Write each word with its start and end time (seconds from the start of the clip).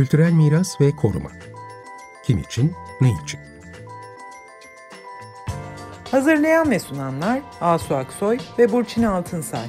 Kültürel 0.00 0.32
miras 0.32 0.80
ve 0.80 0.96
koruma. 0.96 1.30
Kim 2.24 2.38
için, 2.38 2.74
ne 3.00 3.08
için? 3.24 3.40
Hazırlayan 6.10 6.70
ve 6.70 6.78
sunanlar 6.78 7.40
Asu 7.60 7.94
Aksoy 7.94 8.38
ve 8.58 8.72
Burçin 8.72 9.02
Altınsay. 9.02 9.66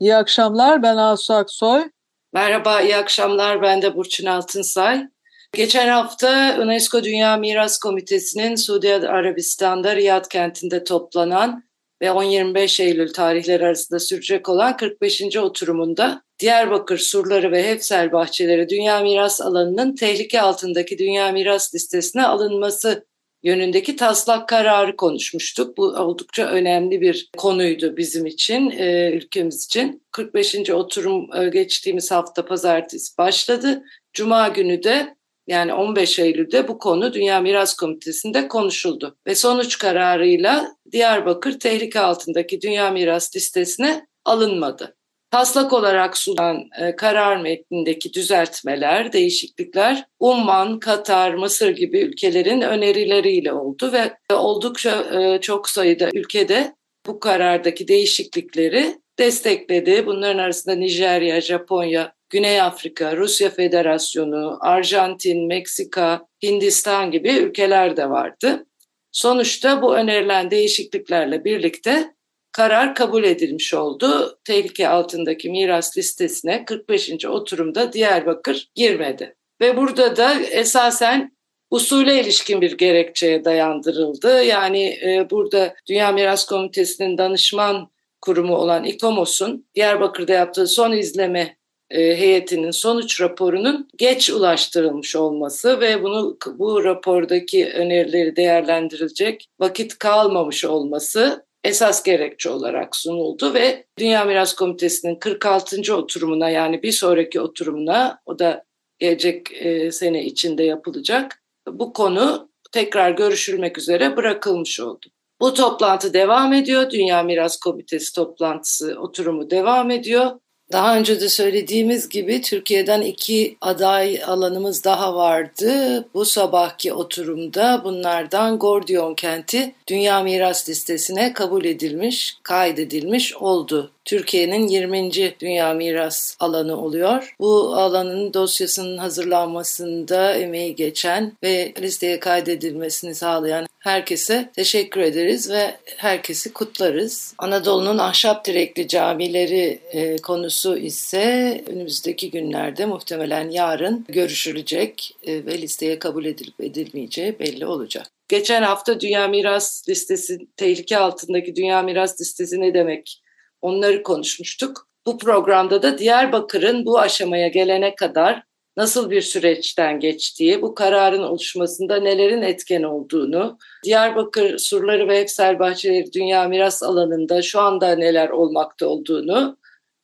İyi 0.00 0.16
akşamlar, 0.16 0.82
ben 0.82 0.96
Asu 0.96 1.34
Aksoy. 1.34 1.90
Merhaba, 2.32 2.80
iyi 2.80 2.96
akşamlar. 2.96 3.62
Ben 3.62 3.82
de 3.82 3.96
Burçin 3.96 4.26
Altınsay. 4.26 5.13
Geçen 5.54 5.88
hafta 5.88 6.58
UNESCO 6.62 7.04
Dünya 7.04 7.36
Miras 7.36 7.78
Komitesi'nin 7.78 8.54
Suudi 8.54 8.94
Arabistan'da 8.94 9.96
Riyad 9.96 10.28
kentinde 10.28 10.84
toplanan 10.84 11.64
ve 12.02 12.06
10-25 12.06 12.82
Eylül 12.82 13.12
tarihleri 13.12 13.66
arasında 13.66 13.98
sürecek 13.98 14.48
olan 14.48 14.76
45. 14.76 15.36
oturumunda 15.36 16.22
Diyarbakır 16.38 16.98
surları 16.98 17.52
ve 17.52 17.68
Hefsel 17.68 18.12
bahçeleri 18.12 18.68
Dünya 18.68 19.00
Miras 19.00 19.40
alanının 19.40 19.94
tehlike 19.94 20.40
altındaki 20.40 20.98
Dünya 20.98 21.32
Miras 21.32 21.74
listesine 21.74 22.26
alınması 22.26 23.06
yönündeki 23.42 23.96
taslak 23.96 24.48
kararı 24.48 24.96
konuşmuştuk. 24.96 25.76
Bu 25.76 25.82
oldukça 25.82 26.46
önemli 26.46 27.00
bir 27.00 27.30
konuydu 27.36 27.96
bizim 27.96 28.26
için, 28.26 28.70
e, 28.70 29.10
ülkemiz 29.12 29.64
için. 29.64 30.02
45. 30.12 30.70
oturum 30.70 31.36
e, 31.36 31.48
geçtiğimiz 31.48 32.10
hafta 32.10 32.44
pazartesi 32.44 33.18
başladı. 33.18 33.82
Cuma 34.12 34.48
günü 34.48 34.82
de 34.82 35.14
yani 35.46 35.74
15 35.74 36.18
Eylül'de 36.18 36.68
bu 36.68 36.78
konu 36.78 37.12
Dünya 37.12 37.40
Miras 37.40 37.76
Komitesi'nde 37.76 38.48
konuşuldu. 38.48 39.16
Ve 39.26 39.34
sonuç 39.34 39.78
kararıyla 39.78 40.76
Diyarbakır 40.92 41.58
tehlike 41.58 42.00
altındaki 42.00 42.60
Dünya 42.60 42.90
Miras 42.90 43.36
listesine 43.36 44.06
alınmadı. 44.24 44.96
Taslak 45.30 45.72
olarak 45.72 46.18
sunan 46.18 46.68
e, 46.80 46.96
karar 46.96 47.36
metnindeki 47.36 48.12
düzeltmeler, 48.12 49.12
değişiklikler 49.12 50.04
Umman, 50.20 50.78
Katar, 50.78 51.34
Mısır 51.34 51.68
gibi 51.68 52.00
ülkelerin 52.00 52.60
önerileriyle 52.60 53.52
oldu 53.52 53.92
ve 53.92 54.34
oldukça 54.34 55.20
e, 55.20 55.40
çok 55.40 55.68
sayıda 55.68 56.10
ülkede 56.14 56.74
bu 57.06 57.20
karardaki 57.20 57.88
değişiklikleri 57.88 58.98
destekledi. 59.18 60.06
Bunların 60.06 60.38
arasında 60.38 60.74
Nijerya, 60.74 61.40
Japonya, 61.40 62.13
Güney 62.34 62.60
Afrika, 62.60 63.16
Rusya 63.16 63.50
Federasyonu, 63.50 64.58
Arjantin, 64.60 65.46
Meksika, 65.46 66.26
Hindistan 66.42 67.10
gibi 67.10 67.30
ülkeler 67.30 67.96
de 67.96 68.10
vardı. 68.10 68.66
Sonuçta 69.12 69.82
bu 69.82 69.96
önerilen 69.96 70.50
değişikliklerle 70.50 71.44
birlikte 71.44 72.14
karar 72.52 72.94
kabul 72.94 73.24
edilmiş 73.24 73.74
oldu. 73.74 74.38
Tehlike 74.44 74.88
altındaki 74.88 75.50
miras 75.50 75.98
listesine 75.98 76.64
45. 76.64 77.26
oturumda 77.26 77.92
Diyarbakır 77.92 78.68
girmedi. 78.74 79.36
Ve 79.60 79.76
burada 79.76 80.16
da 80.16 80.40
esasen 80.40 81.36
usule 81.70 82.20
ilişkin 82.20 82.60
bir 82.60 82.78
gerekçeye 82.78 83.44
dayandırıldı. 83.44 84.42
Yani 84.44 84.84
e, 84.84 85.30
burada 85.30 85.74
Dünya 85.88 86.12
Miras 86.12 86.46
Komitesi'nin 86.46 87.18
danışman 87.18 87.90
kurumu 88.20 88.56
olan 88.56 88.84
İKOMOS'un 88.84 89.66
Diyarbakır'da 89.74 90.32
yaptığı 90.32 90.66
son 90.66 90.92
izleme 90.92 91.56
heyetinin 91.90 92.70
sonuç 92.70 93.20
raporunun 93.20 93.88
geç 93.96 94.30
ulaştırılmış 94.30 95.16
olması 95.16 95.80
ve 95.80 96.02
bunu 96.02 96.38
bu 96.46 96.84
rapordaki 96.84 97.72
önerileri 97.72 98.36
değerlendirilecek 98.36 99.46
vakit 99.60 99.98
kalmamış 99.98 100.64
olması 100.64 101.44
esas 101.64 102.02
gerekçe 102.02 102.50
olarak 102.50 102.96
sunuldu 102.96 103.54
ve 103.54 103.84
Dünya 103.98 104.24
Miras 104.24 104.54
Komitesi'nin 104.54 105.16
46. 105.16 105.96
oturumuna 105.96 106.50
yani 106.50 106.82
bir 106.82 106.92
sonraki 106.92 107.40
oturumuna 107.40 108.18
o 108.26 108.38
da 108.38 108.64
gelecek 108.98 109.52
e, 109.52 109.90
sene 109.92 110.24
içinde 110.24 110.62
yapılacak 110.62 111.42
bu 111.68 111.92
konu 111.92 112.48
tekrar 112.72 113.10
görüşülmek 113.10 113.78
üzere 113.78 114.16
bırakılmış 114.16 114.80
oldu. 114.80 115.06
Bu 115.40 115.54
toplantı 115.54 116.14
devam 116.14 116.52
ediyor. 116.52 116.90
Dünya 116.90 117.22
Miras 117.22 117.56
Komitesi 117.56 118.14
toplantısı 118.14 118.96
oturumu 119.00 119.50
devam 119.50 119.90
ediyor. 119.90 120.30
Daha 120.72 120.96
önce 120.96 121.20
de 121.20 121.28
söylediğimiz 121.28 122.08
gibi 122.08 122.42
Türkiye'den 122.42 123.00
iki 123.00 123.56
aday 123.60 124.24
alanımız 124.24 124.84
daha 124.84 125.14
vardı. 125.14 126.04
Bu 126.14 126.24
sabahki 126.24 126.92
oturumda 126.92 127.80
bunlardan 127.84 128.58
Gordiyon 128.58 129.14
kenti 129.14 129.74
Dünya 129.86 130.22
Miras 130.22 130.68
Listesi'ne 130.68 131.32
kabul 131.32 131.64
edilmiş, 131.64 132.36
kaydedilmiş 132.42 133.34
oldu. 133.34 133.90
Türkiye'nin 134.04 134.68
20. 134.68 135.12
Dünya 135.40 135.74
Miras 135.74 136.36
alanı 136.40 136.80
oluyor. 136.80 137.34
Bu 137.40 137.76
alanın 137.76 138.34
dosyasının 138.34 138.98
hazırlanmasında 138.98 140.34
emeği 140.34 140.74
geçen 140.74 141.32
ve 141.42 141.72
listeye 141.80 142.20
kaydedilmesini 142.20 143.14
sağlayan 143.14 143.66
herkese 143.78 144.50
teşekkür 144.56 145.00
ederiz 145.00 145.50
ve 145.50 145.74
herkesi 145.96 146.52
kutlarız. 146.52 147.34
Anadolu'nun 147.38 147.98
ahşap 147.98 148.44
direkli 148.44 148.88
camileri 148.88 149.78
e, 149.92 150.16
konusu 150.64 150.86
ise 150.86 151.64
önümüzdeki 151.66 152.30
günlerde 152.30 152.86
muhtemelen 152.86 153.50
yarın 153.50 154.04
görüşülecek 154.08 155.16
e, 155.26 155.46
ve 155.46 155.58
listeye 155.62 155.98
kabul 155.98 156.24
edilip 156.24 156.60
edilmeyeceği 156.60 157.38
belli 157.38 157.66
olacak. 157.66 158.06
Geçen 158.28 158.62
hafta 158.62 159.00
Dünya 159.00 159.28
Miras 159.28 159.88
Listesi, 159.88 160.38
tehlike 160.56 160.98
altındaki 160.98 161.56
Dünya 161.56 161.82
Miras 161.82 162.20
Listesi 162.20 162.60
ne 162.60 162.74
demek? 162.74 163.22
Onları 163.62 164.02
konuşmuştuk. 164.02 164.88
Bu 165.06 165.18
programda 165.18 165.82
da 165.82 165.98
Diyarbakır'ın 165.98 166.86
bu 166.86 166.98
aşamaya 166.98 167.48
gelene 167.48 167.94
kadar 167.94 168.42
nasıl 168.76 169.10
bir 169.10 169.20
süreçten 169.20 170.00
geçtiği, 170.00 170.62
bu 170.62 170.74
kararın 170.74 171.22
oluşmasında 171.22 171.96
nelerin 171.96 172.42
etken 172.42 172.82
olduğunu, 172.82 173.58
Diyarbakır 173.84 174.58
surları 174.58 175.08
ve 175.08 175.18
Efsel 175.18 175.58
Bahçeleri 175.58 176.12
Dünya 176.12 176.48
Miras 176.48 176.82
Alanı'nda 176.82 177.42
şu 177.42 177.60
anda 177.60 177.96
neler 177.96 178.28
olmakta 178.28 178.86
olduğunu 178.86 179.56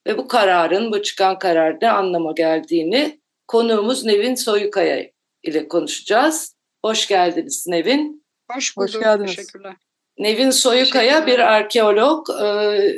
ve 0.06 0.18
bu 0.18 0.28
kararın, 0.28 0.92
bu 0.92 1.02
çıkan 1.02 1.38
karar 1.38 1.78
ne 1.82 1.90
anlama 1.90 2.32
geldiğini 2.32 3.20
konuğumuz 3.48 4.04
Nevin 4.04 4.34
Soyukaya 4.34 5.10
ile 5.42 5.68
konuşacağız. 5.68 6.56
Hoş 6.84 7.08
geldiniz 7.08 7.66
Nevin. 7.68 8.24
Hoş 8.52 8.76
bulduk. 8.76 8.94
Hoş 8.94 9.00
geldiniz. 9.00 9.36
Teşekkürler. 9.36 9.74
Nevin 10.18 10.50
Soyukaya 10.50 11.26
bir 11.26 11.38
arkeolog. 11.38 12.26
Ee, 12.42 12.46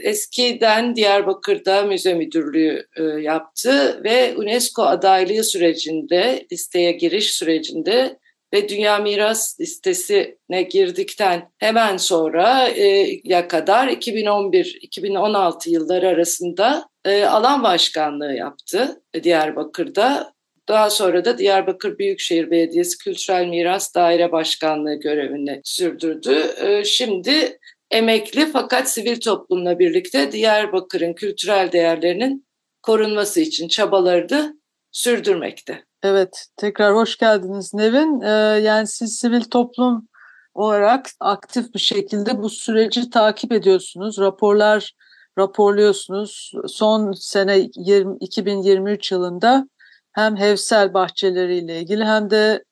eskiden 0.03 0.97
Diyarbakır'da 0.97 1.83
müze 1.83 2.15
müdürlüğü 2.15 2.87
e, 2.97 3.03
yaptı 3.03 4.01
ve 4.05 4.35
UNESCO 4.37 4.83
adaylığı 4.83 5.45
sürecinde, 5.45 6.47
listeye 6.53 6.93
giriş 6.93 7.33
sürecinde 7.33 8.19
ve 8.55 8.69
Dünya 8.69 8.99
Miras 8.99 9.61
listesine 9.61 10.63
girdikten 10.71 11.51
hemen 11.59 11.97
sonra 11.97 12.69
e, 12.69 13.21
ya 13.25 13.49
kadar 13.49 13.89
2011-2016 13.89 15.71
yılları 15.71 16.09
arasında 16.09 16.92
e, 17.05 17.25
alan 17.25 17.63
başkanlığı 17.63 18.33
yaptı 18.33 19.03
Diyarbakır'da. 19.23 20.33
Daha 20.69 20.91
sonra 20.91 21.25
da 21.25 21.39
Diyarbakır 21.39 21.99
Büyükşehir 21.99 22.51
Belediyesi 22.51 22.99
Kültürel 22.99 23.47
Miras 23.47 23.95
Daire 23.95 24.33
Başkanlığı 24.33 24.95
görevini 24.95 25.61
sürdürdü. 25.65 26.35
Ee, 26.61 26.85
şimdi 26.85 27.59
emekli 27.91 28.47
fakat 28.47 28.91
sivil 28.91 29.21
toplumla 29.21 29.79
birlikte 29.79 30.33
Diyarbakır'ın 30.33 31.13
kültürel 31.13 31.73
değerlerinin 31.73 32.47
korunması 32.83 33.41
için 33.41 33.69
çabaları 33.69 34.29
da 34.29 34.55
sürdürmekte. 34.93 35.85
Evet, 36.03 36.47
tekrar 36.57 36.95
hoş 36.95 37.17
geldiniz 37.17 37.75
Nevin. 37.75 38.21
Ee, 38.21 38.61
yani 38.63 38.87
siz 38.87 39.17
sivil 39.17 39.45
toplum 39.45 40.09
olarak 40.55 41.11
aktif 41.21 41.75
bir 41.75 41.81
şekilde 41.81 42.43
bu 42.43 42.51
süreci 42.51 43.11
takip 43.11 43.53
ediyorsunuz. 43.53 44.19
Raporlar 44.19 44.93
raporluyorsunuz. 45.39 46.53
Son 46.69 47.13
sene 47.13 47.69
20, 47.77 48.17
2023 48.21 49.13
yılında 49.13 49.69
hem 50.13 50.37
Hevsel 50.37 50.95
bahçeleriyle 50.95 51.81
ilgili 51.81 52.05
hem 52.05 52.31
de 52.31 52.65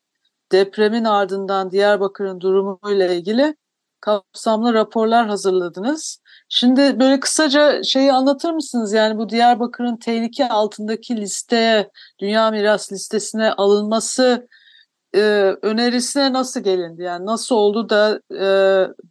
depremin 0.52 1.04
ardından 1.04 1.70
Diyarbakır'ın 1.70 2.40
durumuyla 2.40 3.12
ilgili 3.14 3.56
kapsamlı 4.00 4.74
raporlar 4.74 5.26
hazırladınız. 5.26 6.22
Şimdi 6.48 7.00
böyle 7.00 7.20
kısaca 7.20 7.82
şeyi 7.82 8.12
anlatır 8.12 8.50
mısınız? 8.52 8.92
Yani 8.92 9.18
bu 9.18 9.28
Diyarbakır'ın 9.28 9.96
tehlike 9.96 10.48
altındaki 10.48 11.16
listeye, 11.16 11.90
Dünya 12.18 12.50
Miras 12.50 12.92
listesine 12.92 13.52
alınması 13.52 14.48
e, 15.14 15.20
önerisine 15.62 16.32
nasıl 16.32 16.60
gelindi? 16.60 17.02
Yani 17.02 17.26
nasıl 17.26 17.56
oldu 17.56 17.88
da 17.88 18.20
e, 18.32 18.44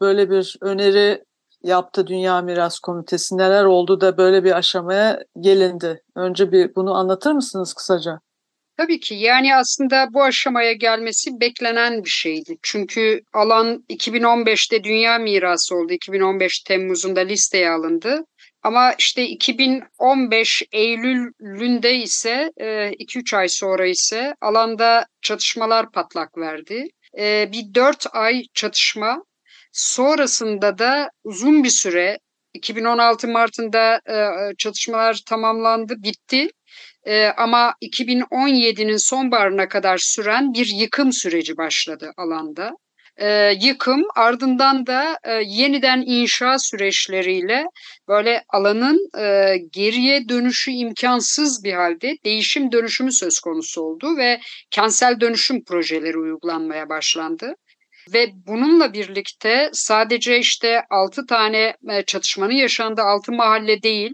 böyle 0.01 0.29
bir 0.29 0.57
öneri 0.61 1.25
yaptı 1.63 2.07
Dünya 2.07 2.41
Miras 2.41 2.79
Komitesi? 2.79 3.37
Neler 3.37 3.63
oldu 3.63 4.01
da 4.01 4.17
böyle 4.17 4.43
bir 4.43 4.57
aşamaya 4.57 5.23
gelindi? 5.39 6.03
Önce 6.15 6.51
bir 6.51 6.75
bunu 6.75 6.95
anlatır 6.95 7.31
mısınız 7.31 7.73
kısaca? 7.73 8.19
Tabii 8.77 8.99
ki 8.99 9.15
yani 9.15 9.55
aslında 9.55 10.07
bu 10.13 10.23
aşamaya 10.23 10.73
gelmesi 10.73 11.31
beklenen 11.39 12.03
bir 12.03 12.09
şeydi. 12.09 12.57
Çünkü 12.63 13.21
alan 13.33 13.83
2015'te 13.89 14.83
dünya 14.83 15.17
mirası 15.17 15.75
oldu. 15.75 15.93
2015 15.93 16.59
Temmuz'unda 16.59 17.19
listeye 17.19 17.69
alındı. 17.69 18.25
Ama 18.63 18.93
işte 18.93 19.27
2015 19.27 20.63
Eylül'ünde 20.71 21.95
ise 21.95 22.51
2-3 22.57 23.33
e, 23.33 23.37
ay 23.37 23.47
sonra 23.49 23.85
ise 23.85 24.33
alanda 24.41 25.05
çatışmalar 25.21 25.91
patlak 25.91 26.37
verdi. 26.37 26.87
E, 27.17 27.49
bir 27.51 27.73
4 27.75 28.05
ay 28.11 28.43
çatışma 28.53 29.23
sonrasında 29.71 30.77
da 30.77 31.09
uzun 31.23 31.63
bir 31.63 31.69
süre 31.69 32.17
2016 32.53 33.27
Mart'ında 33.27 33.95
e, 33.95 34.15
çatışmalar 34.57 35.21
tamamlandı, 35.27 35.95
bitti. 36.03 36.47
Ama 37.37 37.73
2017'nin 37.81 38.97
sonbaharına 38.97 39.67
kadar 39.67 39.97
süren 39.97 40.53
bir 40.53 40.67
yıkım 40.67 41.13
süreci 41.13 41.57
başladı 41.57 42.11
alanda 42.17 42.71
e, 43.19 43.53
yıkım 43.61 44.03
ardından 44.15 44.87
da 44.87 45.17
e, 45.23 45.33
yeniden 45.45 46.03
inşa 46.05 46.59
süreçleriyle 46.59 47.65
böyle 48.07 48.43
alanın 48.49 49.09
e, 49.19 49.55
geriye 49.71 50.29
dönüşü 50.29 50.71
imkansız 50.71 51.63
bir 51.63 51.73
halde 51.73 52.15
değişim 52.25 52.71
dönüşümü 52.71 53.11
söz 53.11 53.39
konusu 53.39 53.81
oldu 53.81 54.17
ve 54.17 54.39
kentsel 54.71 55.19
dönüşüm 55.19 55.63
projeleri 55.63 56.17
uygulanmaya 56.17 56.89
başlandı. 56.89 57.55
Ve 58.13 58.31
bununla 58.47 58.93
birlikte 58.93 59.69
sadece 59.73 60.39
işte 60.39 60.81
6 60.89 61.25
tane 61.25 61.73
e, 61.89 62.01
çatışmanın 62.05 62.53
yaşandığı 62.53 63.01
6 63.01 63.31
mahalle 63.31 63.83
değil, 63.83 64.11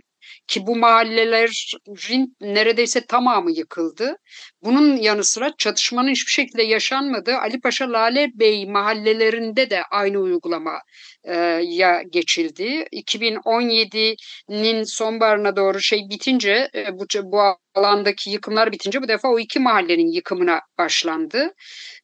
ki 0.48 0.68
bu 0.68 0.76
mahallelerin 0.76 2.36
neredeyse 2.42 3.06
tamamı 3.06 3.52
yıkıldı. 3.52 4.16
Bunun 4.62 4.98
yanı 4.98 5.24
sıra 5.24 5.52
çatışmanın 5.58 6.10
hiçbir 6.10 6.32
şekilde 6.32 6.64
yaşanmadığı 6.64 7.38
Ali 7.38 7.60
Paşa 7.62 7.92
Lale 7.92 8.28
Bey 8.34 8.66
mahallelerinde 8.66 9.70
de 9.70 9.84
aynı 9.92 10.18
uygulama 10.18 10.80
e, 11.24 11.36
ya 11.64 12.02
geçildi. 12.12 12.86
2017'nin 12.92 14.84
sonbaharına 14.84 15.56
doğru 15.56 15.82
şey 15.82 16.00
bitince 16.10 16.70
e, 16.76 16.94
bu, 16.94 17.06
bu 17.24 17.42
alandaki 17.76 18.30
yıkımlar 18.30 18.72
bitince 18.72 19.02
bu 19.02 19.08
defa 19.08 19.28
o 19.28 19.40
iki 19.40 19.60
mahallenin 19.60 20.12
yıkımına 20.12 20.60
başlandı. 20.78 21.54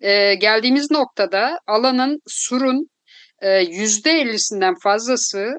E, 0.02 0.36
geldiğimiz 0.36 0.92
noktada 0.92 1.60
alanın 1.68 2.20
surun 2.28 2.88
%50'sinden 3.42 4.74
fazlası 4.84 5.54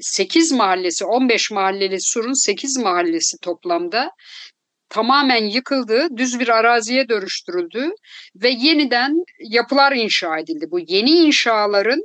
8 0.00 0.52
mahallesi 0.52 1.04
15 1.04 1.50
mahalleli 1.50 2.00
Sur'un 2.00 2.44
8 2.46 2.78
mahallesi 2.78 3.36
toplamda 3.42 4.10
tamamen 4.88 5.44
yıkıldı, 5.44 6.06
düz 6.16 6.40
bir 6.40 6.48
araziye 6.48 7.08
dönüştürüldü 7.08 7.90
ve 8.36 8.48
yeniden 8.48 9.12
yapılar 9.38 9.92
inşa 9.92 10.38
edildi. 10.38 10.66
Bu 10.70 10.80
yeni 10.80 11.10
inşaların 11.10 12.00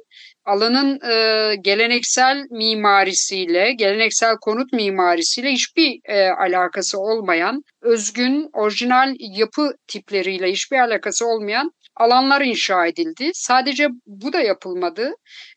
alanın 0.45 0.99
e, 1.11 1.55
geleneksel 1.55 2.37
mimarisiyle, 2.51 3.73
geleneksel 3.73 4.35
konut 4.41 4.73
mimarisiyle 4.73 5.51
hiçbir 5.51 5.99
e, 6.05 6.29
alakası 6.29 6.99
olmayan, 6.99 7.61
özgün, 7.81 8.49
orijinal 8.53 9.15
yapı 9.19 9.73
tipleriyle 9.87 10.51
hiçbir 10.51 10.77
alakası 10.79 11.25
olmayan 11.25 11.71
alanlar 11.99 12.41
inşa 12.41 12.87
edildi. 12.87 13.31
Sadece 13.33 13.87
bu 14.05 14.33
da 14.33 14.41
yapılmadı. 14.41 15.11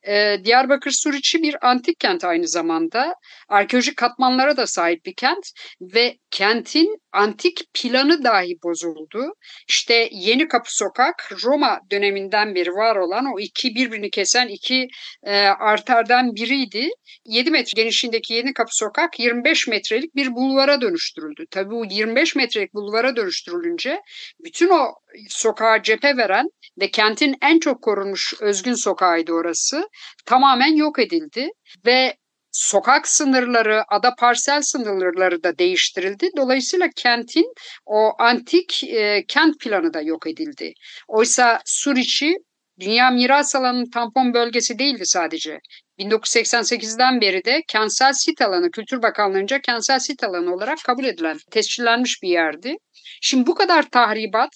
Ee, 0.09 0.37
Diyarbakır 0.45 0.91
Suriçi 0.91 1.43
bir 1.43 1.67
antik 1.69 2.01
kent 2.01 2.25
aynı 2.25 2.49
zamanda. 2.49 3.15
Arkeolojik 3.49 3.97
katmanlara 3.97 4.57
da 4.57 4.67
sahip 4.67 5.05
bir 5.05 5.15
kent 5.15 5.47
ve 5.81 6.17
kentin 6.31 7.03
antik 7.13 7.61
planı 7.75 8.25
dahi 8.25 8.55
bozuldu. 8.65 9.33
İşte 9.69 10.09
Yeni 10.13 10.49
Kapı 10.49 10.77
Sokak 10.77 11.33
Roma 11.45 11.81
döneminden 11.91 12.55
beri 12.55 12.71
var 12.71 12.97
olan 12.97 13.25
o 13.35 13.41
iki 13.41 13.75
birbirini 13.75 14.11
kesen 14.11 14.49
iki 14.49 14.89
e, 15.25 15.37
arterden 15.47 16.35
biriydi. 16.35 16.89
7 17.27 17.51
metre 17.51 17.83
genişliğindeki 17.83 18.35
Yeni 18.35 18.53
Kapı 18.53 18.77
Sokak 18.77 19.21
25 19.21 19.69
metrelik 19.69 20.17
bir 20.17 20.35
bulvara 20.35 20.81
dönüştürüldü. 20.81 21.45
Tabii 21.51 21.71
bu 21.71 21.85
25 21.91 22.37
metrelik 22.37 22.75
bulvara 22.75 23.17
dönüştürülünce 23.17 24.01
bütün 24.45 24.69
o 24.69 24.95
sokağa 25.29 25.83
cephe 25.83 26.17
veren 26.17 26.49
ve 26.81 26.91
kentin 26.91 27.37
en 27.43 27.59
çok 27.59 27.83
korunmuş 27.83 28.35
özgün 28.41 28.75
sokağıydı 28.75 29.33
orası. 29.33 29.89
Tamamen 30.27 30.75
yok 30.77 30.99
edildi 30.99 31.49
ve 31.87 32.17
sokak 32.53 33.09
sınırları, 33.09 33.85
ada 33.89 34.15
parsel 34.19 34.63
sınırları 34.63 35.43
da 35.43 35.59
değiştirildi. 35.59 36.29
Dolayısıyla 36.37 36.89
kentin 36.97 37.53
o 37.87 38.13
antik 38.19 38.85
e, 38.85 39.25
kent 39.29 39.61
planı 39.61 39.95
da 39.95 40.01
yok 40.01 40.27
edildi. 40.27 40.73
Oysa 41.09 41.61
Suriçi 41.65 42.37
Dünya 42.81 43.11
Miras 43.11 43.55
Alanı'nın 43.57 43.91
tampon 43.91 44.35
bölgesi 44.35 44.79
değildi 44.79 45.03
sadece. 45.07 45.59
1988'den 45.99 47.21
beri 47.21 47.45
de 47.45 47.63
kentsel 47.69 48.13
sit 48.13 48.43
alanı, 48.43 48.71
Kültür 48.71 49.03
Bakanlığı'nca 49.03 49.61
kentsel 49.61 49.99
sit 49.99 50.25
alanı 50.25 50.55
olarak 50.55 50.79
kabul 50.85 51.05
edilen, 51.05 51.39
tescillenmiş 51.51 52.23
bir 52.23 52.29
yerdi. 52.29 52.77
Şimdi 53.21 53.47
bu 53.47 53.55
kadar 53.55 53.91
tahribat, 53.91 54.51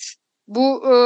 bu 0.47 0.95
e, 0.95 0.97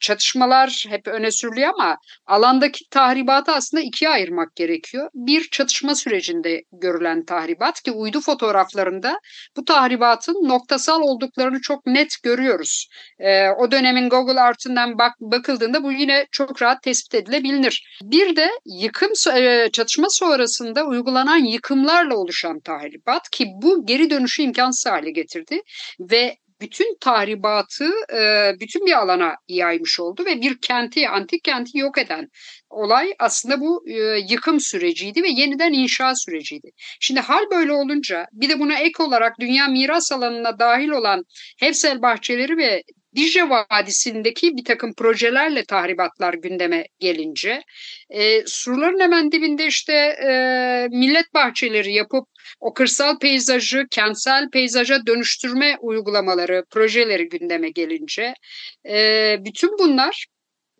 çatışmalar 0.00 0.84
hep 0.88 1.08
öne 1.08 1.30
sürülüyor 1.30 1.72
ama 1.74 1.96
alandaki 2.26 2.88
tahribatı 2.90 3.52
aslında 3.52 3.82
ikiye 3.82 4.10
ayırmak 4.10 4.56
gerekiyor. 4.56 5.10
Bir 5.14 5.48
çatışma 5.50 5.94
sürecinde 5.94 6.62
görülen 6.72 7.24
tahribat 7.24 7.82
ki 7.82 7.92
uydu 7.92 8.20
fotoğraflarında 8.20 9.18
bu 9.56 9.64
tahribatın 9.64 10.48
noktasal 10.48 11.00
olduklarını 11.00 11.60
çok 11.60 11.86
net 11.86 12.22
görüyoruz. 12.22 12.88
E, 13.18 13.48
o 13.50 13.70
dönemin 13.70 14.08
Google 14.08 14.40
Art'ından 14.40 14.98
bak, 14.98 15.12
bakıldığında 15.20 15.82
bu 15.82 15.92
yine 15.92 16.26
çok 16.32 16.62
rahat 16.62 16.82
tespit 16.82 17.14
edilebilir. 17.14 17.98
Bir 18.02 18.36
de 18.36 18.48
yıkım 18.66 19.10
e, 19.36 19.68
çatışma 19.72 20.06
sonrasında 20.10 20.84
uygulanan 20.84 21.44
yıkımlarla 21.44 22.16
oluşan 22.16 22.60
tahribat 22.60 23.30
ki 23.30 23.46
bu 23.62 23.86
geri 23.86 24.10
dönüşü 24.10 24.42
imkansız 24.42 24.86
hale 24.92 25.10
getirdi 25.10 25.62
ve 26.00 26.36
bütün 26.60 26.96
tahribatı 27.00 27.90
e, 28.14 28.52
bütün 28.60 28.86
bir 28.86 28.92
alana 28.92 29.36
yaymış 29.48 30.00
oldu 30.00 30.24
ve 30.24 30.40
bir 30.40 30.60
kenti, 30.60 31.08
antik 31.08 31.44
kenti 31.44 31.78
yok 31.78 31.98
eden 31.98 32.28
olay 32.70 33.14
aslında 33.18 33.60
bu 33.60 33.88
e, 33.88 33.94
yıkım 34.30 34.60
süreciydi 34.60 35.22
ve 35.22 35.28
yeniden 35.28 35.72
inşa 35.72 36.14
süreciydi. 36.14 36.70
Şimdi 37.00 37.20
hal 37.20 37.50
böyle 37.50 37.72
olunca 37.72 38.26
bir 38.32 38.48
de 38.48 38.58
buna 38.58 38.78
ek 38.78 39.02
olarak 39.02 39.40
dünya 39.40 39.68
miras 39.68 40.12
alanına 40.12 40.58
dahil 40.58 40.88
olan 40.88 41.24
Hevsel 41.58 42.02
bahçeleri 42.02 42.56
ve 42.56 42.82
Dicle 43.16 43.48
Vadisi'ndeki 43.50 44.56
bir 44.56 44.64
takım 44.64 44.94
projelerle 44.94 45.64
tahribatlar 45.64 46.34
gündeme 46.34 46.84
gelince 46.98 47.62
e, 48.10 48.46
surların 48.46 49.00
hemen 49.00 49.32
dibinde 49.32 49.66
işte 49.66 49.92
e, 49.92 50.28
millet 50.90 51.34
bahçeleri 51.34 51.94
yapıp 51.94 52.28
o 52.60 52.74
kırsal 52.74 53.18
peyzajı 53.18 53.86
kentsel 53.90 54.50
peyzaja 54.50 55.06
dönüştürme 55.06 55.76
uygulamaları, 55.80 56.64
projeleri 56.70 57.28
gündeme 57.28 57.70
gelince 57.70 58.34
e, 58.88 59.36
bütün 59.44 59.78
bunlar 59.78 60.26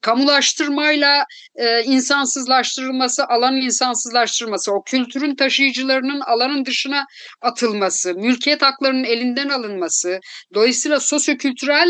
kamulaştırmayla 0.06 1.24
e, 1.54 1.82
insansızlaştırılması, 1.82 3.24
alanın 3.26 3.60
insansızlaştırılması, 3.60 4.72
o 4.72 4.82
kültürün 4.82 5.36
taşıyıcılarının 5.36 6.20
alanın 6.20 6.64
dışına 6.64 7.06
atılması, 7.42 8.14
mülkiyet 8.14 8.62
haklarının 8.62 9.04
elinden 9.04 9.48
alınması, 9.48 10.20
dolayısıyla 10.54 11.00
sosyokültürel 11.00 11.88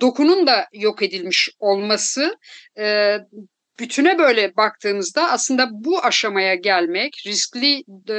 dokunun 0.00 0.46
da 0.46 0.66
yok 0.72 1.02
edilmiş 1.02 1.50
olması 1.58 2.36
e, 2.78 3.16
bütüne 3.78 4.18
böyle 4.18 4.56
baktığımızda 4.56 5.30
aslında 5.30 5.68
bu 5.72 6.04
aşamaya 6.04 6.54
gelmek, 6.54 7.12
riskli 7.26 7.82
e, 8.08 8.14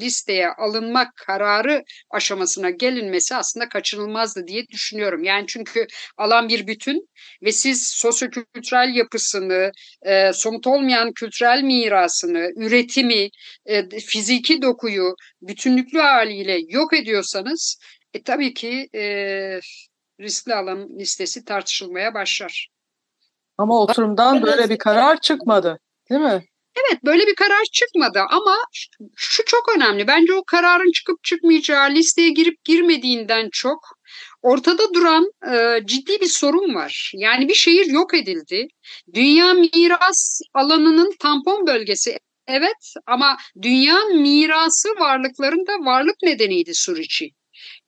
listeye 0.00 0.48
alınmak 0.48 1.16
kararı 1.16 1.82
aşamasına 2.10 2.70
gelinmesi 2.70 3.34
aslında 3.34 3.68
kaçınılmazdı 3.68 4.46
diye 4.46 4.68
düşünüyorum. 4.68 5.24
Yani 5.24 5.46
çünkü 5.46 5.86
alan 6.16 6.48
bir 6.48 6.66
bütün 6.66 7.08
ve 7.42 7.52
siz 7.52 7.88
sosyokültürel 7.88 8.94
yapısını, 8.94 9.70
e, 10.02 10.32
somut 10.32 10.66
olmayan 10.66 11.12
kültürel 11.12 11.62
mirasını, 11.62 12.50
üretimi, 12.56 13.28
e, 13.66 13.88
fiziki 13.98 14.62
dokuyu 14.62 15.14
bütünlüklü 15.42 15.98
haliyle 15.98 16.58
yok 16.68 16.94
ediyorsanız 16.94 17.78
e, 18.14 18.22
tabii 18.22 18.54
ki 18.54 18.88
e, 18.94 19.00
riskli 20.20 20.54
alan 20.54 20.98
listesi 20.98 21.44
tartışılmaya 21.44 22.14
başlar. 22.14 22.71
Ama 23.58 23.80
oturumdan 23.80 24.42
böyle 24.42 24.70
bir 24.70 24.78
karar 24.78 25.20
çıkmadı, 25.20 25.78
değil 26.10 26.20
mi? 26.20 26.44
Evet 26.76 27.04
böyle 27.04 27.26
bir 27.26 27.34
karar 27.34 27.64
çıkmadı 27.72 28.20
ama 28.30 28.56
şu 29.16 29.44
çok 29.44 29.76
önemli. 29.76 30.06
Bence 30.06 30.34
o 30.34 30.44
kararın 30.46 30.92
çıkıp 30.92 31.24
çıkmayacağı 31.24 31.90
listeye 31.90 32.30
girip 32.30 32.64
girmediğinden 32.64 33.48
çok 33.52 33.78
ortada 34.42 34.94
duran 34.94 35.30
e, 35.52 35.86
ciddi 35.86 36.20
bir 36.20 36.26
sorun 36.26 36.74
var. 36.74 37.12
Yani 37.14 37.48
bir 37.48 37.54
şehir 37.54 37.86
yok 37.86 38.14
edildi. 38.14 38.68
Dünya 39.14 39.54
miras 39.54 40.40
alanının 40.54 41.12
tampon 41.20 41.66
bölgesi 41.66 42.18
evet 42.46 42.94
ama 43.06 43.36
dünya 43.62 44.04
mirası 44.04 44.88
varlıkların 44.88 45.66
da 45.66 45.72
varlık 45.90 46.16
nedeniydi 46.22 46.74
Suriçi. 46.74 47.30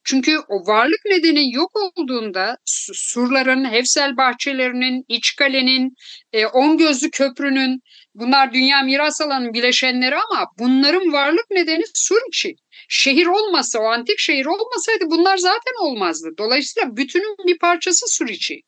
Çünkü 0.04 0.38
o 0.48 0.66
varlık 0.66 1.00
nedeni 1.06 1.54
yok 1.54 1.70
olduğunda 1.76 2.56
surların, 2.64 3.72
Hevsel 3.72 4.16
bahçelerinin, 4.16 5.04
İçkale'nin, 5.08 5.94
e, 6.32 6.46
On 6.46 6.78
Gözlü 6.78 7.10
Köprü'nün 7.10 7.80
bunlar 8.14 8.52
dünya 8.52 8.82
miras 8.82 9.20
alanının 9.20 9.54
bileşenleri 9.54 10.14
ama 10.16 10.46
bunların 10.58 11.12
varlık 11.12 11.50
nedeni 11.50 11.82
Suriçi 11.94 12.54
şehir 12.88 13.26
olmasa, 13.26 13.78
o 13.78 13.84
antik 13.84 14.18
şehir 14.18 14.46
olmasaydı 14.46 15.04
bunlar 15.10 15.36
zaten 15.36 15.74
olmazdı. 15.80 16.28
Dolayısıyla 16.38 16.96
bütünün 16.96 17.36
bir 17.46 17.58
parçası 17.58 18.06
Suriçi. 18.08 18.60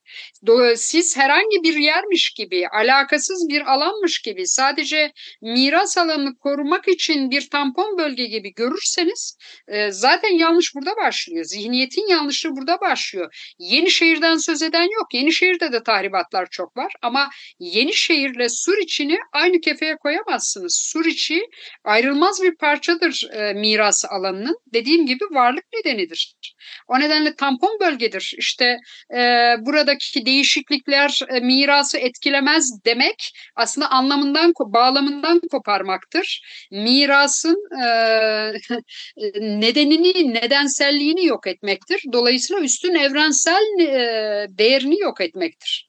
Siz 0.77 1.17
herhangi 1.17 1.63
bir 1.63 1.77
yermiş 1.77 2.31
gibi, 2.31 2.69
alakasız 2.69 3.49
bir 3.49 3.73
alanmış 3.73 4.21
gibi 4.21 4.47
sadece 4.47 5.13
miras 5.43 5.99
alanını 5.99 6.37
korumak 6.37 6.89
için 6.89 7.31
bir 7.31 7.51
tampon 7.51 7.99
bölge 7.99 8.27
gibi 8.27 8.53
görürseniz 8.55 9.37
e, 9.69 9.91
zaten 9.91 10.39
yanlış 10.39 10.75
burada 10.75 10.97
başlıyor. 10.97 11.45
Zihniyetin 11.45 12.09
yanlışlığı 12.09 12.51
burada 12.57 12.81
başlıyor. 12.81 13.55
Yeni 13.59 13.91
şehirden 13.91 14.37
söz 14.37 14.63
eden 14.63 14.83
yok. 14.83 15.07
Yeni 15.15 15.33
şehirde 15.33 15.73
de 15.73 15.83
tahribatlar 15.83 16.47
çok 16.51 16.77
var 16.77 16.93
ama 17.03 17.29
yeni 17.59 17.95
şehirle 17.95 18.49
Suriçi'ni 18.49 19.19
aynı 19.33 19.61
kefeye 19.61 19.97
koyamazsınız. 19.97 20.79
Suriçi 20.93 21.43
ayrılmaz 21.85 22.43
bir 22.43 22.57
parçadır 22.57 23.29
e, 23.33 23.53
miras 23.53 24.05
alanının. 24.17 24.57
Dediğim 24.75 25.07
gibi 25.07 25.25
varlık 25.31 25.65
nedenidir. 25.75 26.35
O 26.89 27.01
nedenle 27.01 27.35
tampon 27.35 27.79
bölgedir. 27.81 28.35
İşte 28.39 28.79
e, 29.15 29.19
buradaki 29.61 30.27
değişiklikler 30.27 31.21
e, 31.29 31.41
mirası 31.41 31.99
etkilemez 31.99 32.85
demek 32.85 33.33
aslında 33.57 33.91
anlamından, 33.91 34.53
bağlamından 34.61 35.41
koparmaktır. 35.51 36.43
Mirasın 36.71 37.57
e, 37.83 37.87
nedenini, 39.41 40.35
nedenselliğini 40.35 41.27
yok 41.27 41.47
etmektir. 41.47 42.03
Dolayısıyla 42.13 42.63
üstün 42.63 42.95
evrensel 42.95 43.81
e, 43.81 44.47
değerini 44.59 45.01
yok 45.01 45.21
etmektir. 45.21 45.86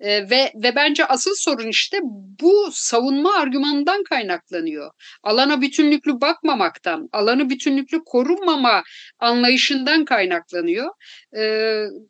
E, 0.00 0.30
ve 0.30 0.52
ve 0.54 0.74
bence 0.74 1.04
asıl 1.04 1.30
sorun 1.34 1.68
işte 1.68 1.98
bu 2.40 2.70
savunma 2.72 3.34
argümanından 3.34 4.04
kaynaklanıyor. 4.04 4.90
Alana 5.22 5.60
bütünlüklü 5.60 6.20
bakmamaktan, 6.20 7.08
alanı 7.12 7.50
bütünlüklü 7.50 8.00
korunmama 8.06 8.82
anlayışından 9.18 10.04
kaynaklanıyor. 10.04 10.90
E, 11.36 11.42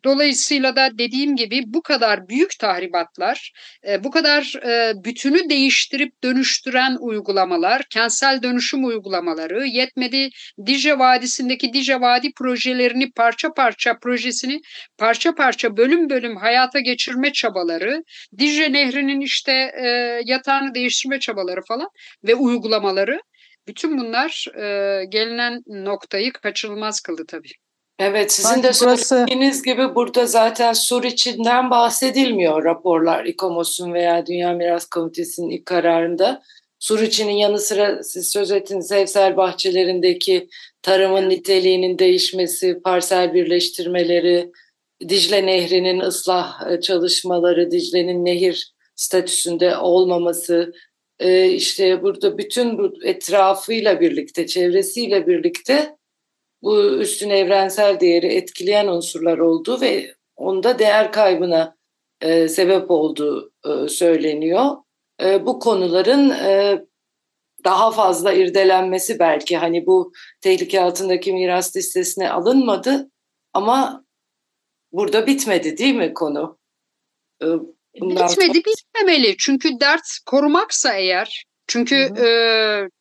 dolayısıyla 0.05 0.77
da 0.77 0.89
dediğim 0.99 1.37
gibi 1.37 1.63
bu 1.67 1.83
kadar 1.83 2.29
büyük 2.29 2.59
tahribatlar, 2.59 3.53
e, 3.89 4.05
bu 4.05 4.11
kadar 4.11 4.55
e, 4.67 4.93
bütünü 5.05 5.51
değiştirip 5.51 6.23
dönüştüren 6.23 6.97
uygulamalar, 7.01 7.83
kentsel 7.91 8.43
dönüşüm 8.43 8.85
uygulamaları, 8.85 9.67
yetmedi 9.67 10.29
Dicle 10.67 10.99
Vadisi'ndeki 10.99 11.73
Dicle 11.73 12.01
Vadi 12.01 12.33
projelerini 12.39 13.13
parça 13.13 13.53
parça 13.53 13.99
projesini 13.99 14.61
parça 14.99 15.35
parça 15.35 15.77
bölüm 15.77 16.11
bölüm 16.11 16.37
hayata 16.37 16.81
geçirme 16.81 17.33
çabaları 17.33 17.80
çabaları, 17.81 18.05
Dicle 18.39 18.73
Nehri'nin 18.73 19.21
işte 19.21 19.53
e, 19.53 19.87
yatağını 20.25 20.75
değiştirme 20.75 21.21
çabaları 21.21 21.61
falan 21.69 21.89
ve 22.25 22.35
uygulamaları 22.35 23.21
bütün 23.69 23.99
bunlar 23.99 24.47
e, 24.57 25.05
gelinen 25.05 25.63
noktayı 25.67 26.33
kaçınılmaz 26.33 27.01
kıldı 27.01 27.25
tabii. 27.29 27.53
Evet 27.99 28.33
sizin 28.33 28.63
de 28.63 28.73
söylediğiniz 28.73 29.63
gibi 29.63 29.95
burada 29.95 30.27
zaten 30.27 30.73
sur 30.73 31.05
içinden 31.05 31.71
bahsedilmiyor 31.71 32.65
raporlar 32.65 33.25
İKOMOS'un 33.25 33.93
veya 33.95 34.27
Dünya 34.27 34.53
Miras 34.53 34.87
Komitesi'nin 34.87 35.51
ilk 35.51 35.67
kararında. 35.67 36.43
Sur 36.79 37.01
içinin 37.01 37.33
yanı 37.33 37.59
sıra 37.59 38.03
siz 38.03 38.31
söz 38.31 38.51
ettiniz 38.51 38.93
evsel 38.93 39.37
bahçelerindeki 39.37 40.49
tarımın 40.83 41.29
niteliğinin 41.29 41.99
değişmesi, 41.99 42.81
parsel 42.85 43.35
birleştirmeleri, 43.35 44.51
Dicle 45.09 45.47
Nehri'nin 45.47 46.01
ıslah 46.01 46.71
e, 46.71 46.81
çalışmaları, 46.81 47.71
Dicle'nin 47.71 48.25
nehir 48.25 48.73
statüsünde 48.97 49.77
olmaması, 49.77 50.73
e, 51.19 51.49
işte 51.49 52.03
burada 52.03 52.39
bütün 52.39 52.79
bu 52.79 52.93
etrafıyla 53.05 54.01
birlikte, 54.01 54.47
çevresiyle 54.47 55.27
birlikte 55.27 55.97
bu 56.63 56.83
üstün 57.01 57.31
evrensel 57.31 58.01
değeri 58.01 58.27
etkileyen 58.27 58.87
unsurlar 58.87 59.39
oldu 59.39 59.81
ve 59.81 60.15
onda 60.37 60.79
değer 60.79 61.13
kaybına 61.13 61.77
e, 62.21 62.49
sebep 62.49 62.91
olduğu 62.91 63.53
söyleniyor. 63.89 64.65
Bu 65.41 65.59
konuların 65.59 66.33
daha 67.65 67.91
fazla 67.91 68.33
irdelenmesi 68.33 69.19
belki 69.19 69.57
hani 69.57 69.87
bu 69.87 70.13
tehlike 70.41 70.81
altındaki 70.81 71.33
miras 71.33 71.77
listesine 71.77 72.31
alınmadı 72.31 73.11
ama 73.53 74.05
burada 74.93 75.27
bitmedi 75.27 75.77
değil 75.77 75.95
mi 75.95 76.15
konu? 76.15 76.59
Ee, 77.43 77.47
bundan 78.01 78.29
bitmedi 78.29 78.49
sonra... 78.49 78.55
bitmemeli 78.55 79.37
çünkü 79.39 79.81
dert 79.81 80.07
korumaksa 80.27 80.95
eğer 80.95 81.45
çünkü 81.67 81.97
e, 81.97 82.27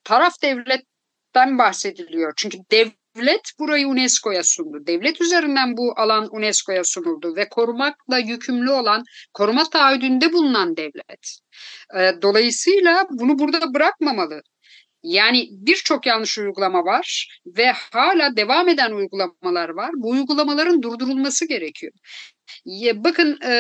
taraf 0.04 0.34
devletten 0.42 1.58
bahsediliyor. 1.58 2.34
Çünkü 2.38 2.58
devlet 2.72 3.52
burayı 3.60 3.88
UNESCO'ya 3.88 4.44
sundu. 4.44 4.88
Devlet 4.88 5.22
üzerinden 5.22 5.78
bu 5.78 5.94
alan 5.98 6.28
UNESCO'ya 6.32 6.84
sunuldu 6.84 7.36
ve 7.36 7.50
korumakla 7.50 8.18
yükümlü 8.18 8.72
olan, 8.72 9.04
koruma 9.34 9.70
taahhüdünde 9.70 10.34
bulunan 10.34 10.78
devlet. 10.78 11.40
E, 11.98 12.22
dolayısıyla 12.22 13.08
bunu 13.10 13.40
burada 13.40 13.74
bırakmamalı. 13.74 14.42
Yani 15.04 15.48
birçok 15.52 16.06
yanlış 16.06 16.38
uygulama 16.38 16.86
var 16.86 17.28
ve 17.58 17.72
hala 17.72 18.36
devam 18.38 18.70
eden 18.70 18.92
uygulamalar 18.92 19.70
var. 19.70 19.92
Bu 19.96 20.10
uygulamaların 20.10 20.82
durdurulması 20.82 21.48
gerekiyor. 21.48 21.92
Bakın 22.96 23.38
e, 23.46 23.52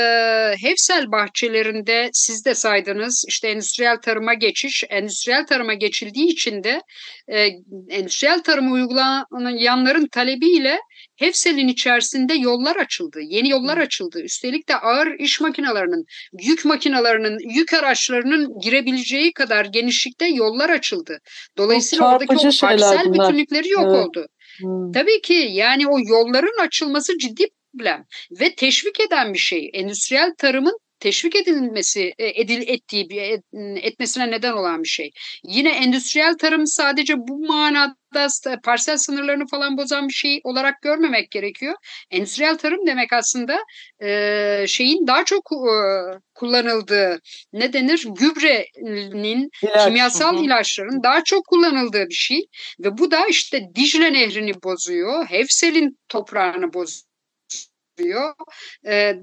Hevsel 0.62 1.12
bahçelerinde 1.12 2.10
siz 2.14 2.46
de 2.46 2.56
saydınız 2.56 3.26
işte 3.28 3.48
endüstriyel 3.48 3.98
tarıma 3.98 4.34
geçiş, 4.34 4.84
endüstriyel 4.90 5.46
tarıma 5.46 5.74
geçildiği 5.74 6.28
için 6.28 6.64
de 6.64 6.82
e, 7.28 7.48
endüstriyel 7.90 8.44
tarıma 8.44 8.72
uygulayanların 8.72 10.08
talebiyle 10.08 10.80
Hevsel'in 11.20 11.68
içerisinde 11.68 12.34
yollar 12.34 12.76
açıldı, 12.76 13.20
yeni 13.22 13.50
yollar 13.50 13.78
açıldı. 13.78 14.22
Üstelik 14.22 14.70
de 14.70 14.76
ağır 14.76 15.20
iş 15.20 15.42
makinalarının, 15.42 16.06
yük 16.42 16.66
makinalarının, 16.66 17.38
yük 17.56 17.74
araçlarının 17.74 18.60
girebileceği 18.64 19.34
kadar 19.34 19.66
genişlikte 19.66 20.28
yollar 20.28 20.70
açıldı. 20.70 21.20
Dolayısıyla 21.58 22.14
oradaki 22.14 22.48
o 22.48 22.52
parsel 22.62 23.14
bütünlükleri 23.14 23.70
yok 23.70 23.86
evet. 23.88 24.06
oldu. 24.06 24.28
Hmm. 24.60 24.92
Tabii 24.92 25.22
ki 25.22 25.50
yani 25.52 25.88
o 25.88 26.00
yolların 26.00 26.66
açılması 26.66 27.18
ciddi 27.18 27.46
problem 27.74 28.06
ve 28.40 28.56
teşvik 28.56 29.00
eden 29.00 29.34
bir 29.34 29.40
şey. 29.40 29.70
Endüstriyel 29.74 30.34
tarımın 30.38 30.80
teşvik 31.00 31.36
edilmesi 31.36 32.14
e, 32.18 32.42
edil 32.42 32.68
ettiği 32.68 33.10
bir 33.10 33.40
etmesine 33.82 34.32
neden 34.32 34.54
olan 34.54 34.84
bir 34.84 34.88
şey. 34.88 35.12
Yine 35.44 35.70
endüstriyel 35.70 36.38
tarım 36.38 36.68
sadece 36.68 37.16
bu 37.18 37.48
manada 37.48 38.28
parsel 38.64 38.98
sınırlarını 38.98 39.48
falan 39.48 39.78
bozan 39.78 40.08
bir 40.08 40.14
şey 40.14 40.42
olarak 40.44 40.82
görmemek 40.82 41.32
gerekiyor. 41.32 41.76
Endüstriyel 42.12 42.58
tarım 42.58 42.88
demek 42.88 43.14
aslında 43.14 43.58
e, 44.04 44.66
şeyin 44.68 45.08
daha 45.08 45.26
çok 45.26 45.52
e, 45.52 45.74
kullanıldığı 46.34 47.20
ne 47.54 47.74
denir 47.74 48.06
gübrenin 48.08 49.50
İlaç. 49.64 49.86
kimyasal 49.86 50.44
ilaçların 50.44 51.04
daha 51.04 51.24
çok 51.24 51.46
kullanıldığı 51.46 52.10
bir 52.10 52.14
şey 52.14 52.42
ve 52.80 52.98
bu 52.98 53.12
da 53.12 53.28
işte 53.28 53.62
Dicle 53.76 54.14
Nehri'ni 54.14 54.54
bozuyor, 54.64 55.26
Hefsel'in 55.26 55.98
toprağını 56.10 56.74
bozuyor 56.74 57.09
diyor. 58.00 58.34
E, 58.86 59.16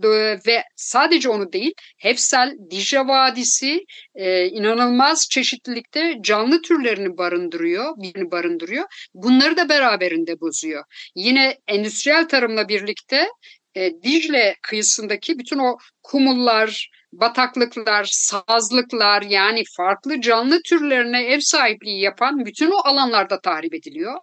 ve 0.47 0.63
sadece 0.77 1.29
onu 1.29 1.53
değil, 1.53 1.73
Hefsel, 1.99 2.53
Dicle 2.71 2.99
Vadisi 2.99 3.85
e, 4.15 4.47
inanılmaz 4.47 5.29
çeşitlilikte 5.31 6.15
canlı 6.21 6.63
türlerini 6.63 7.19
barındırıyor, 7.19 7.95
birini 7.97 8.31
barındırıyor. 8.31 8.85
Bunları 9.15 9.57
da 9.57 9.69
beraberinde 9.69 10.41
bozuyor. 10.41 10.85
Yine 11.17 11.57
endüstriyel 11.69 12.29
tarımla 12.29 12.69
birlikte 12.69 13.29
e, 13.77 13.91
Dicle 14.03 14.57
kıyısındaki 14.63 15.39
bütün 15.39 15.59
o 15.59 15.77
kumullar, 16.03 16.91
bataklıklar, 17.13 18.09
sazlıklar 18.11 19.23
yani 19.23 19.63
farklı 19.77 20.21
canlı 20.21 20.63
türlerine 20.63 21.23
ev 21.23 21.41
sahipliği 21.41 22.01
yapan 22.01 22.45
bütün 22.45 22.71
o 22.71 22.77
alanlarda 22.85 23.41
tahrip 23.41 23.75
ediliyor. 23.75 24.15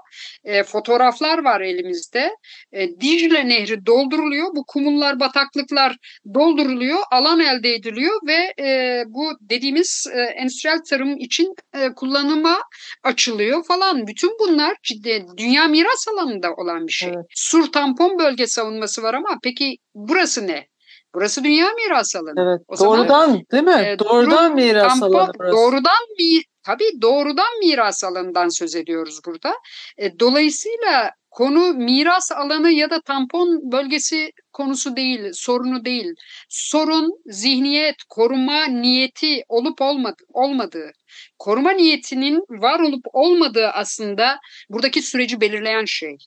E, 0.44 0.64
fotoğraflar 0.64 1.44
var 1.44 1.62
elimizde. 1.62 2.32
E, 2.72 2.88
Dicle 3.02 3.48
Nehri 3.48 3.86
dolduruluyor. 3.86 4.48
Bu 4.56 4.64
kumullar, 4.68 5.20
bataklıklar 5.20 5.96
dolduruluyor. 6.34 7.00
Alan 7.12 7.40
elde 7.40 7.74
ediliyor 7.74 8.20
ve 8.28 8.64
e, 8.64 9.04
bu 9.08 9.32
dediğimiz 9.42 10.08
e, 10.14 10.20
endüstriyel 10.22 10.80
tarım 10.90 11.18
için 11.18 11.54
e, 11.74 11.90
kullanıma 11.96 12.60
açılıyor 13.04 13.66
falan. 13.66 14.08
Bütün 14.08 14.32
bunlar 14.40 14.76
ciddi 14.84 15.26
dünya 15.38 15.68
miras 15.68 16.08
alanında 16.14 16.54
olan 16.54 16.88
bir 16.88 16.94
şey. 16.94 17.10
Evet. 17.10 17.26
Sur 17.30 17.72
tampon 17.72 18.20
bölge 18.20 18.48
savunması 18.48 19.04
var 19.04 19.14
ama 19.14 19.40
peki 19.44 19.78
burası 19.96 20.48
ne? 20.48 20.73
Burası 21.16 21.44
dünya 21.44 21.68
miras 21.74 22.16
alanı. 22.16 22.34
Evet. 22.38 22.62
O 22.68 22.86
doğrudan 22.86 23.26
zaman, 23.26 23.46
değil 23.52 23.64
mi? 23.64 23.88
E, 23.88 24.00
doğrudan 24.00 24.56
miras 24.56 25.00
kampo, 25.00 25.18
alanı 25.18 25.32
burası. 25.40 25.58
Doğrudan 25.58 26.04
mi 26.20 26.42
tabii 26.64 27.02
doğrudan 27.02 27.60
miras 27.60 28.04
alanından 28.04 28.50
söz 28.50 28.76
ediyoruz 28.76 29.20
burada. 29.26 29.54
E, 29.98 30.20
dolayısıyla 30.20 31.12
konu 31.32 31.74
miras 31.74 32.32
alanı 32.32 32.72
ya 32.72 32.90
da 32.90 33.02
tampon 33.02 33.72
bölgesi 33.72 34.32
konusu 34.54 34.96
değil, 34.96 35.30
sorunu 35.34 35.86
değil. 35.86 36.16
Sorun 36.50 37.12
zihniyet, 37.26 37.96
koruma 38.10 38.66
niyeti 38.66 39.44
olup 39.50 39.82
olmadı, 39.82 40.24
olmadığı. 40.34 40.92
Koruma 41.40 41.72
niyetinin 41.72 42.44
var 42.50 42.80
olup 42.80 43.06
olmadığı 43.14 43.68
aslında 43.68 44.38
buradaki 44.70 45.02
süreci 45.02 45.42
belirleyen 45.42 45.86
şey. 45.86 46.18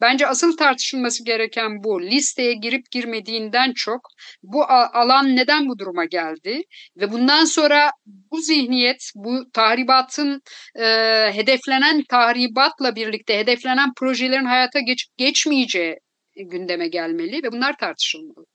Bence 0.00 0.26
asıl 0.26 0.56
tartışılması 0.56 1.24
gereken 1.24 1.84
bu. 1.84 2.02
Listeye 2.02 2.54
girip 2.54 2.90
girmediğinden 2.90 3.72
çok 3.76 4.00
bu 4.42 4.64
alan 4.70 5.36
neden 5.36 5.68
bu 5.68 5.78
duruma 5.78 6.04
geldi 6.04 6.62
ve 6.96 7.12
bundan 7.12 7.44
sonra 7.44 7.90
bu 8.06 8.40
zihniyet, 8.40 9.10
bu 9.14 9.50
tahribatın 9.52 10.42
e, 10.76 10.84
hedeflenen 11.32 12.04
tahribatla 12.08 12.96
birlikte 12.96 13.38
hedeflenen 13.38 13.94
projelerin 13.96 14.44
hayata 14.44 14.80
geçip 14.80 15.18
geçmeyeceği 15.18 15.98
gündeme 16.36 16.88
gelmeli 16.88 17.42
ve 17.42 17.52
bunlar 17.52 17.76
tartışılmalı. 17.76 18.46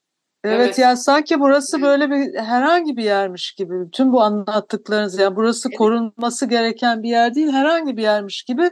Evet, 0.43 0.59
evet 0.59 0.79
yani 0.79 0.97
sanki 0.97 1.39
burası 1.39 1.81
böyle 1.81 2.11
bir 2.11 2.39
herhangi 2.39 2.97
bir 2.97 3.03
yermiş 3.03 3.51
gibi. 3.51 3.73
Tüm 3.91 4.13
bu 4.13 4.21
anlattıklarınız 4.21 5.19
yani 5.19 5.35
burası 5.35 5.69
evet. 5.69 5.77
korunması 5.77 6.45
gereken 6.45 7.03
bir 7.03 7.09
yer 7.09 7.35
değil, 7.35 7.51
herhangi 7.51 7.97
bir 7.97 8.01
yermiş 8.01 8.43
gibi 8.43 8.69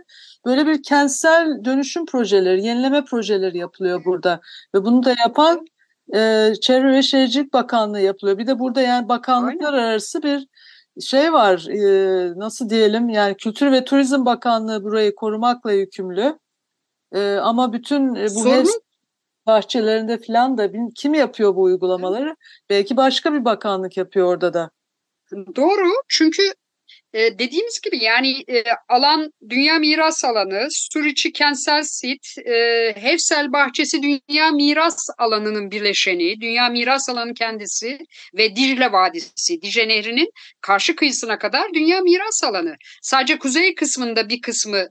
böyle 0.47 0.67
bir 0.67 0.83
kentsel 0.83 1.65
dönüşüm 1.65 2.05
projeleri, 2.05 2.65
yenileme 2.65 3.03
projeleri 3.03 3.57
yapılıyor 3.57 4.05
burada. 4.05 4.41
Ve 4.75 4.85
bunu 4.85 5.05
da 5.05 5.15
yapan 5.19 5.65
e, 6.15 6.53
Çevre 6.61 6.91
ve 6.93 7.01
Şehircilik 7.01 7.53
Bakanlığı 7.53 8.01
yapılıyor. 8.01 8.37
Bir 8.37 8.47
de 8.47 8.59
burada 8.59 8.81
yani 8.81 9.09
bakanlıklar 9.09 9.73
Aynen. 9.73 9.85
arası 9.85 10.23
bir 10.23 10.47
şey 11.01 11.33
var, 11.33 11.67
e, 11.69 12.39
nasıl 12.39 12.69
diyelim 12.69 13.09
yani 13.09 13.37
Kültür 13.37 13.71
ve 13.71 13.85
Turizm 13.85 14.25
Bakanlığı 14.25 14.83
burayı 14.83 15.15
korumakla 15.15 15.71
yükümlü. 15.71 16.39
E, 17.11 17.35
ama 17.35 17.73
bütün 17.73 18.15
e, 18.15 18.25
bu 18.25 18.29
Sorun, 18.29 18.81
bahçelerinde 19.45 20.17
falan 20.17 20.57
da 20.57 20.71
kim 20.95 21.13
yapıyor 21.13 21.55
bu 21.55 21.61
uygulamaları? 21.61 22.35
Belki 22.69 22.97
başka 22.97 23.33
bir 23.33 23.45
bakanlık 23.45 23.97
yapıyor 23.97 24.27
orada 24.27 24.53
da. 24.53 24.69
Doğru 25.55 25.91
çünkü 26.07 26.41
e, 27.13 27.39
dediğimiz 27.39 27.81
gibi 27.81 28.03
yani 28.03 28.43
e, 28.49 28.63
alan 28.89 29.31
dünya 29.49 29.79
miras 29.79 30.25
alanı, 30.25 30.67
Suriçi 30.71 31.31
kentsel 31.31 31.83
sit, 31.83 32.37
e, 32.45 32.53
Hevsel 32.95 33.53
bahçesi 33.53 34.01
dünya 34.03 34.51
miras 34.51 35.07
alanının 35.17 35.71
birleşeni, 35.71 36.41
dünya 36.41 36.69
miras 36.69 37.09
alanı 37.09 37.33
kendisi 37.33 37.99
ve 38.37 38.55
Dicle 38.55 38.91
Vadisi, 38.91 39.61
Dicle 39.61 39.87
Nehri'nin 39.87 40.29
karşı 40.61 40.95
kıyısına 40.95 41.37
kadar 41.37 41.73
dünya 41.73 42.01
miras 42.01 42.43
alanı. 42.43 42.75
Sadece 43.01 43.39
kuzey 43.39 43.75
kısmında 43.75 44.29
bir 44.29 44.41
kısmı 44.41 44.87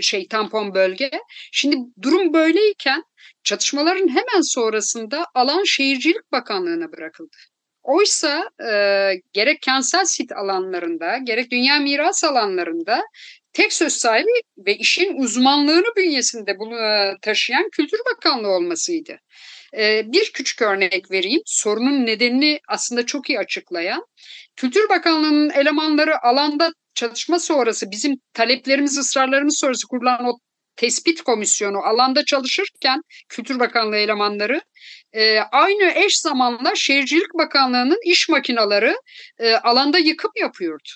şey 0.00 0.28
tampon 0.28 0.74
bölge. 0.74 1.10
Şimdi 1.52 1.76
durum 2.02 2.32
böyleyken 2.32 3.02
çatışmaların 3.44 4.08
hemen 4.08 4.40
sonrasında 4.42 5.26
alan 5.34 5.64
Şehircilik 5.64 6.32
Bakanlığı'na 6.32 6.92
bırakıldı. 6.92 7.36
Oysa 7.84 8.50
e, 8.60 8.72
gerek 9.32 9.62
kentsel 9.62 10.04
sit 10.04 10.32
alanlarında 10.32 11.18
gerek 11.18 11.50
dünya 11.50 11.78
miras 11.78 12.24
alanlarında 12.24 13.02
tek 13.52 13.72
söz 13.72 13.92
sahibi 13.92 14.40
ve 14.58 14.76
işin 14.76 15.16
uzmanlığını 15.16 15.96
bünyesinde 15.96 16.58
bunu 16.58 16.78
e, 16.78 17.14
taşıyan 17.22 17.68
Kültür 17.72 17.98
Bakanlığı 18.12 18.48
olmasıydı. 18.48 19.18
E, 19.76 20.02
bir 20.12 20.32
küçük 20.32 20.62
örnek 20.62 21.10
vereyim. 21.10 21.42
Sorunun 21.46 22.06
nedenini 22.06 22.60
aslında 22.68 23.06
çok 23.06 23.30
iyi 23.30 23.38
açıklayan. 23.38 24.06
Kültür 24.56 24.88
Bakanlığı'nın 24.88 25.50
elemanları 25.50 26.24
alanda 26.24 26.72
çalışma 26.94 27.38
sonrası 27.38 27.90
bizim 27.90 28.16
taleplerimiz, 28.32 28.98
ısrarlarımız 28.98 29.58
sonrası 29.58 29.88
kurulan 29.88 30.24
o 30.24 30.38
tespit 30.76 31.22
komisyonu 31.22 31.78
alanda 31.78 32.24
çalışırken 32.24 33.00
Kültür 33.28 33.60
Bakanlığı 33.60 33.96
elemanları 33.96 34.60
e, 35.14 35.38
aynı 35.38 35.92
eş 36.04 36.18
zamanla 36.18 36.74
Şehircilik 36.74 37.34
Bakanlığı'nın 37.34 38.00
iş 38.04 38.28
makinaları 38.28 38.96
e, 39.38 39.54
alanda 39.54 39.98
yıkım 39.98 40.30
yapıyordu. 40.36 40.88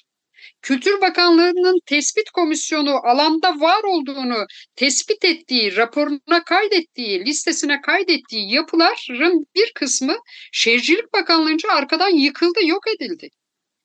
Kültür 0.63 1.01
Bakanlığı'nın 1.01 1.81
tespit 1.87 2.31
komisyonu 2.31 2.97
alanda 3.07 3.61
var 3.61 3.83
olduğunu 3.85 4.47
tespit 4.77 5.25
ettiği, 5.25 5.77
raporuna 5.77 6.45
kaydettiği, 6.45 7.25
listesine 7.27 7.81
kaydettiği 7.81 8.55
yapıların 8.55 9.47
bir 9.55 9.73
kısmı 9.75 10.17
Şehircilik 10.53 11.13
Bakanlığı'nca 11.13 11.69
arkadan 11.73 12.11
yıkıldı, 12.11 12.59
yok 12.67 12.83
edildi. 12.97 13.29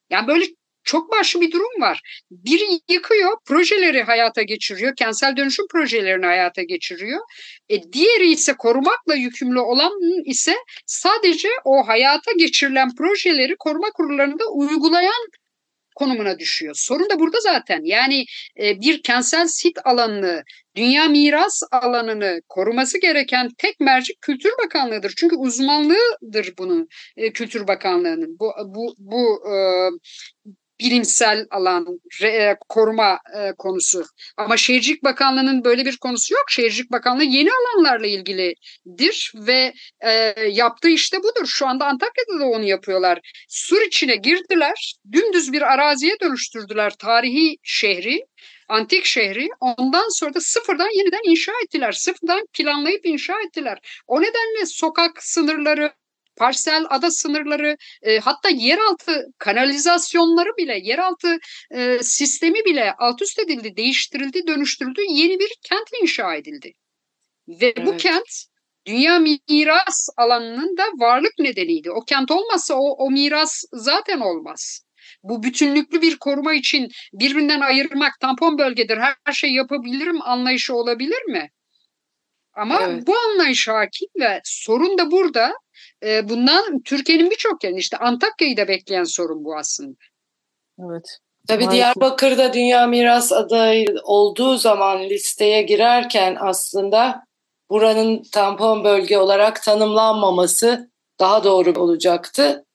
Yani 0.09 0.27
böyle 0.27 0.45
çok 0.83 1.11
başlı 1.11 1.41
bir 1.41 1.51
durum 1.51 1.81
var. 1.81 2.01
Biri 2.31 2.79
yıkıyor, 2.89 3.37
projeleri 3.45 4.03
hayata 4.03 4.41
geçiriyor, 4.41 4.95
kentsel 4.95 5.37
dönüşüm 5.37 5.65
projelerini 5.71 6.25
hayata 6.25 6.63
geçiriyor. 6.63 7.19
E, 7.69 7.83
diğeri 7.93 8.31
ise 8.31 8.53
korumakla 8.53 9.15
yükümlü 9.15 9.59
olan 9.59 9.91
ise 10.25 10.55
sadece 10.85 11.49
o 11.65 11.87
hayata 11.87 12.31
geçirilen 12.37 12.95
projeleri 12.95 13.55
koruma 13.59 13.91
kurullarında 13.91 14.43
uygulayan 14.51 15.27
konumuna 15.95 16.39
düşüyor. 16.39 16.73
Sorun 16.77 17.09
da 17.09 17.19
burada 17.19 17.37
zaten. 17.41 17.81
Yani 17.83 18.25
e, 18.61 18.81
bir 18.81 19.03
kentsel 19.03 19.47
sit 19.47 19.77
alanını, 19.85 20.43
dünya 20.75 21.05
miras 21.05 21.61
alanını 21.71 22.41
koruması 22.49 23.01
gereken 23.01 23.49
tek 23.57 23.79
mercik 23.79 24.21
Kültür 24.21 24.51
Bakanlığı'dır. 24.63 25.13
Çünkü 25.17 25.35
uzmanlığıdır 25.35 26.53
bunun 26.57 26.87
e, 27.17 27.33
Kültür 27.33 27.67
Bakanlığı'nın. 27.67 28.39
Bu 28.39 28.51
bu 28.65 28.95
bu 28.97 29.43
e, 29.53 29.55
bilimsel 30.79 31.47
alan, 31.51 31.99
re, 32.21 32.57
koruma 32.69 33.19
e, 33.37 33.51
konusu. 33.57 34.05
Ama 34.37 34.57
Şehircilik 34.57 35.03
Bakanlığı'nın 35.03 35.65
böyle 35.65 35.85
bir 35.85 35.97
konusu 35.97 36.33
yok. 36.33 36.45
Şehircilik 36.49 36.91
Bakanlığı 36.91 37.23
yeni 37.23 37.49
alanlarla 37.51 38.07
ilgilidir 38.07 39.31
ve 39.35 39.73
e, 40.01 40.11
yaptığı 40.51 40.89
işte 40.89 41.17
budur. 41.17 41.45
Şu 41.45 41.67
anda 41.67 41.85
Antakya'da 41.85 42.39
da 42.39 42.45
onu 42.45 42.63
yapıyorlar. 42.63 43.19
Sur 43.47 43.81
içine 43.81 44.15
girdiler, 44.15 44.95
dümdüz 45.11 45.53
bir 45.53 45.61
araziye 45.61 46.19
dönüştürdüler 46.21 46.93
tarihi 46.99 47.57
şehri 47.63 48.25
antik 48.69 49.05
şehri 49.05 49.49
ondan 49.59 50.19
sonra 50.19 50.33
da 50.33 50.41
sıfırdan 50.41 50.97
yeniden 50.97 51.31
inşa 51.31 51.51
ettiler. 51.63 51.91
Sıfırdan 51.91 52.47
planlayıp 52.53 53.05
inşa 53.05 53.41
ettiler. 53.41 53.77
O 54.07 54.21
nedenle 54.21 54.65
sokak 54.65 55.23
sınırları, 55.23 55.93
parsel 56.35 56.85
ada 56.89 57.11
sınırları 57.11 57.77
e, 58.01 58.19
hatta 58.19 58.49
yeraltı 58.49 59.25
kanalizasyonları 59.37 60.57
bile 60.57 60.79
yeraltı 60.83 61.37
e, 61.71 61.99
sistemi 62.03 62.65
bile 62.65 62.93
alt 62.97 63.21
üst 63.21 63.39
edildi, 63.39 63.77
değiştirildi, 63.77 64.47
dönüştürüldü. 64.47 65.01
Yeni 65.09 65.39
bir 65.39 65.49
kent 65.69 65.87
inşa 66.01 66.35
edildi. 66.35 66.73
Ve 67.47 67.73
evet. 67.77 67.85
bu 67.85 67.97
kent 67.97 68.45
dünya 68.85 69.19
miras 69.19 70.09
alanının 70.17 70.77
da 70.77 70.83
varlık 70.83 71.39
nedeniydi. 71.39 71.91
O 71.91 72.01
kent 72.01 72.31
olmazsa 72.31 72.73
o, 72.73 73.05
o 73.05 73.11
miras 73.11 73.63
zaten 73.73 74.19
olmaz. 74.19 74.83
Bu 75.23 75.43
bütünlüklü 75.43 76.01
bir 76.01 76.17
koruma 76.17 76.53
için 76.53 76.91
birbirinden 77.13 77.61
ayırmak 77.61 78.19
tampon 78.19 78.57
bölgedir, 78.57 78.97
her, 78.97 79.33
şey 79.33 79.53
yapabilirim 79.53 80.21
anlayışı 80.21 80.75
olabilir 80.75 81.23
mi? 81.23 81.49
Ama 82.55 82.81
evet. 82.83 83.07
bu 83.07 83.13
anlayış 83.17 83.67
hakim 83.67 84.07
ve 84.19 84.41
sorun 84.43 84.97
da 84.97 85.11
burada 85.11 85.53
e, 86.03 86.29
bundan 86.29 86.81
Türkiye'nin 86.81 87.31
birçok 87.31 87.63
yerinde 87.63 87.79
işte 87.79 87.97
Antakya'yı 87.97 88.57
da 88.57 88.67
bekleyen 88.67 89.03
sorun 89.03 89.45
bu 89.45 89.57
aslında. 89.57 89.95
Evet. 90.79 91.19
Tabii 91.47 91.65
Maalesef. 91.65 91.95
Diyarbakır'da 91.95 92.53
Dünya 92.53 92.87
Miras 92.87 93.31
adayı 93.31 93.95
olduğu 94.03 94.57
zaman 94.57 95.03
listeye 95.03 95.61
girerken 95.61 96.37
aslında 96.39 97.23
buranın 97.69 98.23
tampon 98.31 98.83
bölge 98.83 99.17
olarak 99.17 99.63
tanımlanmaması 99.63 100.91
daha 101.19 101.43
doğru 101.43 101.81
olacaktı. 101.81 102.65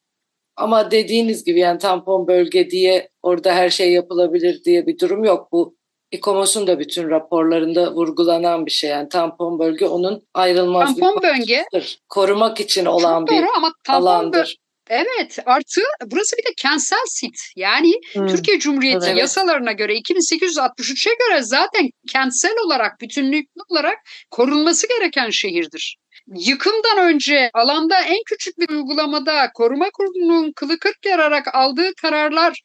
Ama 0.56 0.90
dediğiniz 0.90 1.44
gibi 1.44 1.60
yani 1.60 1.78
tampon 1.78 2.26
bölge 2.26 2.70
diye 2.70 3.10
orada 3.22 3.54
her 3.54 3.70
şey 3.70 3.92
yapılabilir 3.92 4.64
diye 4.64 4.86
bir 4.86 4.98
durum 4.98 5.24
yok. 5.24 5.52
Bu 5.52 5.77
İKOMOS'un 6.10 6.66
da 6.66 6.78
bütün 6.78 7.10
raporlarında 7.10 7.94
vurgulanan 7.94 8.66
bir 8.66 8.70
şey. 8.70 8.90
Yani 8.90 9.08
tampon 9.08 9.58
bölge 9.58 9.86
onun 9.86 10.22
ayrılmaz 10.34 10.96
tampon 10.96 11.22
bir 11.22 11.28
bölge 11.28 11.64
korumak 12.08 12.60
için 12.60 12.86
olan 12.86 13.26
bir 13.26 13.44
ama 13.56 13.72
alandır. 13.88 14.56
Evet 14.90 15.38
artı 15.46 15.80
burası 16.06 16.36
bir 16.36 16.42
de 16.42 16.54
kentsel 16.56 17.04
sit 17.06 17.40
yani 17.56 17.92
hmm. 18.12 18.26
Türkiye 18.26 18.58
Cumhuriyeti 18.58 19.06
evet. 19.06 19.18
yasalarına 19.18 19.72
göre 19.72 19.96
2863'e 19.98 21.12
göre 21.14 21.42
zaten 21.42 21.90
kentsel 22.12 22.54
olarak 22.66 23.00
bütünlüklü 23.00 23.62
olarak 23.70 23.98
korunması 24.30 24.88
gereken 24.88 25.30
şehirdir 25.30 25.96
yıkımdan 26.36 26.98
önce 26.98 27.50
alanda 27.54 28.00
en 28.00 28.22
küçük 28.26 28.58
bir 28.58 28.68
uygulamada 28.68 29.50
koruma 29.54 29.90
kurulunun 29.90 30.52
kılı 30.52 30.78
kırk 30.78 31.06
yararak 31.06 31.54
aldığı 31.54 31.94
kararlar 32.02 32.60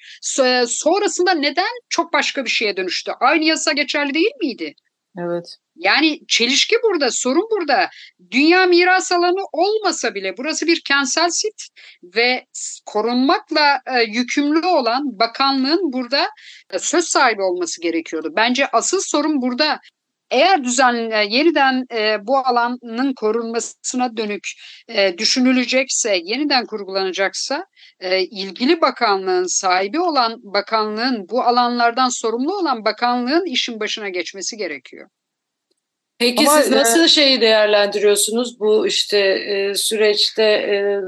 sonrasında 0.67 1.32
neden 1.32 1.80
çok 1.89 2.13
başka 2.13 2.45
bir 2.45 2.49
şeye 2.49 2.78
dönüştü? 2.78 3.12
Aynı 3.19 3.43
yasa 3.43 3.71
geçerli 3.71 4.13
değil 4.13 4.32
miydi? 4.41 4.73
Evet. 5.17 5.45
Yani 5.76 6.19
çelişki 6.28 6.76
burada, 6.84 7.12
sorun 7.12 7.47
burada. 7.52 7.89
Dünya 8.32 8.65
miras 8.65 9.12
alanı 9.12 9.45
olmasa 9.52 10.15
bile 10.15 10.38
burası 10.38 10.67
bir 10.67 10.82
kentsel 10.88 11.30
sit 11.30 11.67
ve 12.04 12.45
korunmakla 12.86 13.82
e, 13.86 14.04
yükümlü 14.04 14.67
olan 14.67 15.19
bakanlığın 15.19 15.93
burada 15.93 16.30
e, 16.69 16.80
söz 16.80 17.06
sahibi 17.06 17.41
olması 17.41 17.82
gerekiyordu. 17.82 18.34
Bence 18.36 18.67
asıl 18.67 18.99
sorun 19.02 19.41
burada 19.41 19.80
eğer 20.34 20.63
düzenle 20.63 21.28
yeniden 21.30 21.86
e, 21.93 22.28
bu 22.28 22.38
alanın 22.38 23.13
korunmasına 23.13 24.17
dönük 24.17 24.48
e, 24.88 25.17
düşünülecekse, 25.17 26.22
yeniden 26.24 26.65
kurgulanacaksa 26.65 27.65
e, 28.00 28.22
ilgili 28.22 28.82
bakanlığın 28.82 29.46
sahibi 29.60 30.00
olan 30.00 30.39
bakanlığın 30.43 31.30
bu 31.30 31.43
alanlardan 31.43 32.10
sorumlu 32.10 32.58
olan 32.58 32.86
bakanlığın 32.86 33.46
işin 33.46 33.80
başına 33.80 34.10
geçmesi 34.10 34.58
gerekiyor. 34.58 35.10
Peki 36.19 36.50
Ama, 36.50 36.62
siz 36.62 36.72
nasıl 36.72 37.04
e, 37.04 37.08
şeyi 37.08 37.41
değerlendiriyorsunuz 37.41 38.60
bu 38.60 38.88
işte 38.88 39.19
e, 39.19 39.76
süreçte 39.76 40.43
e, 40.43 41.00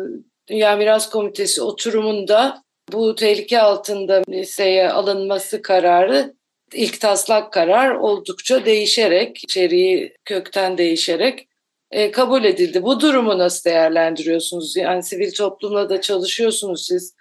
Dünya 0.49 0.75
Miras 0.75 1.09
Komitesi 1.09 1.61
oturumunda 1.61 2.63
bu 2.91 3.15
tehlike 3.15 3.61
altında 3.61 4.21
listeye 4.29 4.89
alınması 4.89 5.61
kararı 5.61 6.33
ilk 6.75 7.01
taslak 7.01 7.53
karar 7.53 7.95
oldukça 7.95 8.65
değişerek, 8.65 9.43
içeriği 9.43 10.13
kökten 10.25 10.77
değişerek 10.77 11.47
e, 11.91 12.11
kabul 12.11 12.43
edildi. 12.43 12.83
Bu 12.83 12.99
durumu 12.99 13.37
nasıl 13.37 13.69
değerlendiriyorsunuz? 13.69 14.75
Yani 14.75 15.03
sivil 15.03 15.31
toplumla 15.33 15.89
da 15.89 16.01
çalışıyorsunuz 16.01 16.85
siz. 16.87 17.15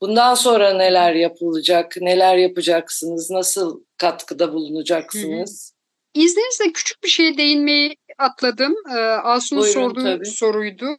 Bundan 0.00 0.34
sonra 0.34 0.72
neler 0.72 1.14
yapılacak, 1.14 1.96
neler 2.00 2.36
yapacaksınız, 2.36 3.30
nasıl 3.30 3.84
katkıda 3.98 4.52
bulunacaksınız? 4.52 5.72
Hı 5.74 6.20
hı. 6.20 6.24
İzninizle 6.24 6.72
küçük 6.72 7.02
bir 7.02 7.08
şeye 7.08 7.36
değinmeyi 7.36 7.96
atladım. 8.18 8.74
Ee, 8.90 9.00
Asun'un 9.00 9.62
sorduğu 9.62 10.02
tabii. 10.02 10.26
soruydu. 10.26 10.98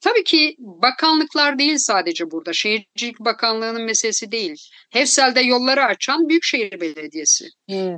Tabii 0.00 0.24
ki 0.24 0.56
bakanlıklar 0.58 1.58
değil 1.58 1.76
sadece 1.78 2.30
burada. 2.30 2.52
Şehircilik 2.52 3.20
Bakanlığı'nın 3.20 3.82
meselesi 3.82 4.32
değil. 4.32 4.56
Hefsel'de 4.90 5.40
yolları 5.40 5.84
açan 5.84 6.28
Büyükşehir 6.28 6.80
Belediyesi. 6.80 7.44
Hmm. 7.68 7.96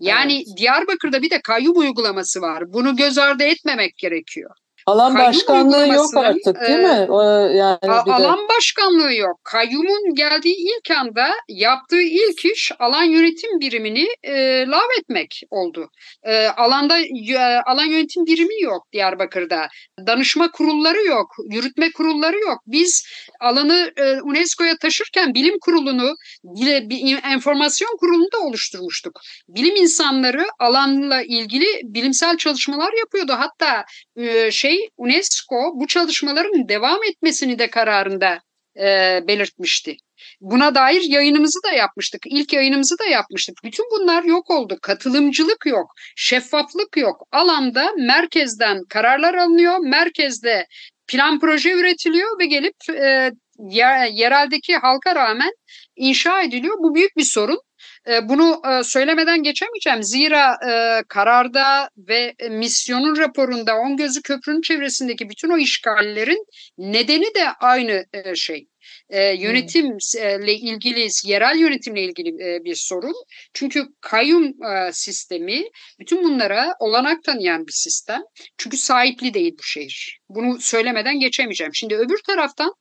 Yani 0.00 0.34
evet. 0.36 0.58
Diyarbakır'da 0.58 1.22
bir 1.22 1.30
de 1.30 1.40
kayyum 1.40 1.78
uygulaması 1.78 2.40
var. 2.40 2.72
Bunu 2.72 2.96
göz 2.96 3.18
ardı 3.18 3.42
etmemek 3.42 3.96
gerekiyor. 3.96 4.50
Alan 4.86 5.14
Kayyum 5.14 5.28
başkanlığı 5.28 5.94
yok 5.94 6.16
artık 6.16 6.60
değil 6.60 6.78
e, 6.78 6.82
mi? 6.82 7.06
O, 7.08 7.22
yani 7.48 7.78
a, 7.82 8.14
alan 8.14 8.38
de... 8.38 8.48
başkanlığı 8.48 9.14
yok. 9.14 9.40
Kayyumun 9.44 10.14
geldiği 10.14 10.56
ilk 10.56 10.90
anda 10.90 11.26
yaptığı 11.48 12.02
ilk 12.02 12.44
iş 12.44 12.72
alan 12.78 13.04
yönetim 13.04 13.60
birimini 13.60 14.06
e, 14.22 14.64
lav 14.66 14.88
etmek 15.00 15.42
oldu. 15.50 15.88
E, 16.22 16.46
alanda 16.46 16.98
e, 17.00 17.60
alan 17.66 17.84
yönetim 17.84 18.26
birimi 18.26 18.62
yok 18.62 18.86
Diyarbakır'da. 18.92 19.68
Danışma 20.06 20.50
kurulları 20.50 21.04
yok, 21.04 21.26
yürütme 21.50 21.92
kurulları 21.92 22.38
yok. 22.38 22.58
Biz 22.66 23.06
alanı 23.40 23.92
e, 23.96 24.20
UNESCO'ya 24.20 24.76
taşırken 24.76 25.34
bilim 25.34 25.58
kurulunu, 25.60 26.14
bile, 26.44 26.90
bir 26.90 27.24
enformasyon 27.24 27.96
kurulunu 28.00 28.32
da 28.32 28.38
oluşturmuştuk. 28.38 29.20
Bilim 29.48 29.76
insanları 29.76 30.46
alanla 30.58 31.22
ilgili 31.22 31.66
bilimsel 31.84 32.36
çalışmalar 32.36 32.92
yapıyordu. 32.98 33.32
Hatta 33.38 33.84
e, 34.16 34.50
şey 34.50 34.73
şey 34.74 34.88
UNESCO 34.96 35.72
bu 35.74 35.86
çalışmaların 35.86 36.68
devam 36.68 37.04
etmesini 37.04 37.58
de 37.58 37.70
kararında 37.70 38.38
e, 38.76 39.20
belirtmişti. 39.28 39.96
Buna 40.40 40.74
dair 40.74 41.02
yayınımızı 41.02 41.58
da 41.62 41.72
yapmıştık. 41.72 42.22
İlk 42.26 42.52
yayınımızı 42.52 42.98
da 42.98 43.04
yapmıştık. 43.04 43.56
Bütün 43.64 43.84
bunlar 43.90 44.24
yok 44.24 44.50
oldu. 44.50 44.78
Katılımcılık 44.82 45.66
yok, 45.66 45.92
şeffaflık 46.16 46.96
yok. 46.96 47.26
Alanda 47.32 47.92
merkezden 47.98 48.84
kararlar 48.88 49.34
alınıyor. 49.34 49.78
Merkezde 49.78 50.66
plan 51.06 51.40
proje 51.40 51.72
üretiliyor 51.72 52.38
ve 52.40 52.46
gelip 52.46 52.76
e, 52.90 53.30
yereldeki 54.12 54.76
halka 54.76 55.14
rağmen 55.14 55.50
inşa 55.96 56.42
ediliyor. 56.42 56.76
Bu 56.78 56.94
büyük 56.94 57.16
bir 57.16 57.24
sorun. 57.24 57.58
E, 58.08 58.28
bunu 58.28 58.62
e, 58.70 58.82
söylemeden 58.82 59.42
geçemeyeceğim. 59.42 60.02
Zira 60.02 60.56
e, 60.68 61.02
kararda 61.08 61.90
ve 61.96 62.34
misyonun 62.50 63.16
raporunda 63.16 63.76
On 63.76 63.96
Gözü 63.96 64.22
Köprü'nün 64.22 64.60
çevresindeki 64.60 65.28
bütün 65.28 65.50
o 65.50 65.58
işgallerin 65.58 66.46
nedeni 66.78 67.34
de 67.34 67.48
aynı 67.60 68.04
şey. 68.34 68.68
yönetimle 69.12 70.54
ilgili, 70.54 71.08
yerel 71.24 71.58
yönetimle 71.58 72.02
ilgili 72.02 72.38
bir 72.64 72.74
sorun. 72.74 73.14
Çünkü 73.54 73.84
kayyum 74.00 74.52
sistemi 74.92 75.62
bütün 76.00 76.24
bunlara 76.24 76.74
olanak 76.78 77.24
tanıyan 77.24 77.66
bir 77.66 77.72
sistem. 77.72 78.20
Çünkü 78.58 78.76
sahipli 78.76 79.34
değil 79.34 79.52
bu 79.58 79.62
şehir. 79.62 80.20
Bunu 80.28 80.60
söylemeden 80.60 81.20
geçemeyeceğim. 81.20 81.74
Şimdi 81.74 81.96
öbür 81.96 82.18
taraftan 82.26 82.74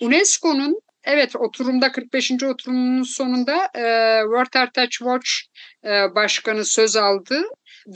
UNESCO'nun 0.00 0.80
Evet 1.08 1.36
oturumda 1.36 1.92
45. 1.92 2.42
oturumun 2.42 3.02
sonunda 3.02 3.56
e, 3.74 3.82
World 4.22 4.54
Heritage 4.54 4.90
Watch 4.90 5.28
e, 5.84 6.14
Başkanı 6.14 6.64
söz 6.64 6.96
aldı 6.96 7.42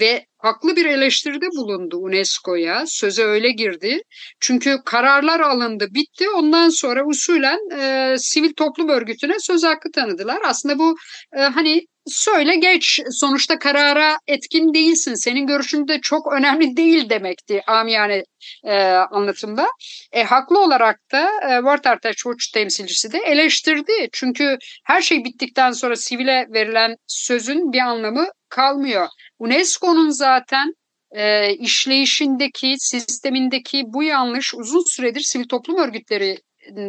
ve 0.00 0.26
haklı 0.38 0.76
bir 0.76 0.86
eleştiride 0.86 1.46
bulundu 1.46 1.96
UNESCO'ya. 1.96 2.84
Söze 2.86 3.24
öyle 3.24 3.50
girdi. 3.50 4.02
Çünkü 4.40 4.76
kararlar 4.84 5.40
alındı, 5.40 5.86
bitti. 5.90 6.30
Ondan 6.30 6.68
sonra 6.68 7.06
usulen 7.06 7.58
e, 7.78 8.14
sivil 8.18 8.52
toplum 8.52 8.88
örgütüne 8.88 9.36
söz 9.38 9.64
hakkı 9.64 9.90
tanıdılar. 9.90 10.38
Aslında 10.44 10.78
bu 10.78 10.96
e, 11.36 11.40
hani 11.40 11.86
söyle 12.06 12.56
geç 12.56 13.00
sonuçta 13.10 13.58
karara 13.58 14.18
etkin 14.26 14.74
değilsin. 14.74 15.14
Senin 15.14 15.46
görüşün 15.46 15.88
de 15.88 16.00
çok 16.00 16.32
önemli 16.32 16.76
değil 16.76 17.10
demekti 17.10 17.62
amiyane 17.66 18.22
e, 18.64 18.82
anlatımda. 18.90 19.68
E, 20.12 20.24
haklı 20.24 20.60
olarak 20.64 21.00
da 21.12 21.22
e, 21.22 21.48
Heritage 21.48 22.14
Watch 22.14 22.52
temsilcisi 22.54 23.12
de 23.12 23.18
eleştirdi. 23.18 23.92
Çünkü 24.12 24.58
her 24.84 25.02
şey 25.02 25.24
bittikten 25.24 25.72
sonra 25.72 25.96
sivile 25.96 26.46
verilen 26.54 26.96
sözün 27.06 27.72
bir 27.72 27.80
anlamı 27.80 28.26
kalmıyor. 28.48 29.08
UNESCO'nun 29.38 30.10
zaten 30.10 30.72
e, 31.10 31.52
işleyişindeki, 31.54 32.74
sistemindeki 32.78 33.82
bu 33.86 34.02
yanlış 34.02 34.54
uzun 34.54 34.94
süredir 34.94 35.20
sivil 35.20 35.48
toplum 35.48 35.76
örgütleri 35.76 36.36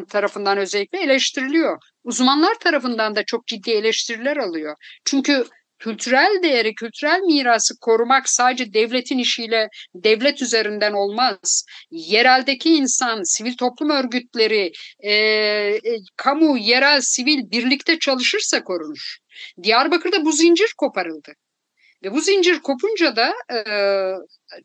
tarafından 0.10 0.58
özellikle 0.58 0.99
eleştiriliyor. 0.99 1.78
Uzmanlar 2.04 2.56
tarafından 2.56 3.16
da 3.16 3.24
çok 3.26 3.48
ciddi 3.48 3.72
eleştiriler 3.72 4.38
alıyor. 4.38 4.76
Çünkü 5.06 5.46
kültürel 5.80 6.44
değeri, 6.44 6.76
kültürel 6.76 7.20
mirası 7.20 7.74
korumak 7.82 8.30
sadece 8.30 8.74
devletin 8.74 9.18
işiyle 9.18 9.68
devlet 9.96 10.42
üzerinden 10.42 10.94
olmaz. 10.94 11.66
Yereldeki 11.92 12.76
insan, 12.76 13.22
sivil 13.24 13.58
toplum 13.58 13.89
örgütleri, 13.89 14.72
e, 15.00 15.12
e, 15.12 15.80
kamu, 16.16 16.58
yerel, 16.58 17.02
sivil 17.02 17.52
birlikte 17.52 18.00
çalışırsa 18.00 18.63
korunur. 18.63 19.18
Diyarbakır'da 19.63 20.26
bu 20.26 20.32
zincir 20.32 20.74
koparıldı. 20.78 21.34
Ve 22.04 22.12
bu 22.12 22.22
zincir 22.22 22.60
kopunca 22.60 23.16
da 23.16 23.34
e, 23.54 23.58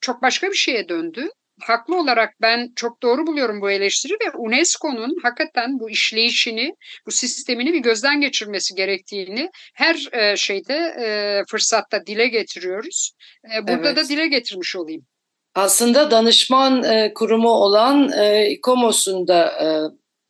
çok 0.00 0.22
başka 0.22 0.50
bir 0.50 0.56
şeye 0.56 0.88
döndü 0.88 1.28
haklı 1.60 2.00
olarak 2.00 2.34
ben 2.40 2.72
çok 2.76 3.02
doğru 3.02 3.26
buluyorum 3.26 3.60
bu 3.60 3.70
eleştiri 3.70 4.12
ve 4.12 4.36
UNESCO'nun 4.38 5.16
hakikaten 5.22 5.80
bu 5.80 5.90
işleyişini, 5.90 6.74
bu 7.06 7.10
sistemini 7.10 7.72
bir 7.72 7.78
gözden 7.78 8.20
geçirmesi 8.20 8.74
gerektiğini 8.74 9.50
her 9.74 10.08
e, 10.12 10.36
şeyde 10.36 10.74
e, 10.74 11.42
fırsatta 11.50 12.06
dile 12.06 12.28
getiriyoruz. 12.28 13.12
E, 13.56 13.68
burada 13.68 13.88
evet. 13.88 13.96
da 13.96 14.08
dile 14.08 14.26
getirmiş 14.26 14.76
olayım. 14.76 15.06
Aslında 15.54 16.10
danışman 16.10 16.82
e, 16.82 17.14
kurumu 17.14 17.50
olan 17.50 18.12
e, 18.12 18.50
İKOMOS'un 18.50 19.28
da 19.28 19.46
e, 19.46 19.66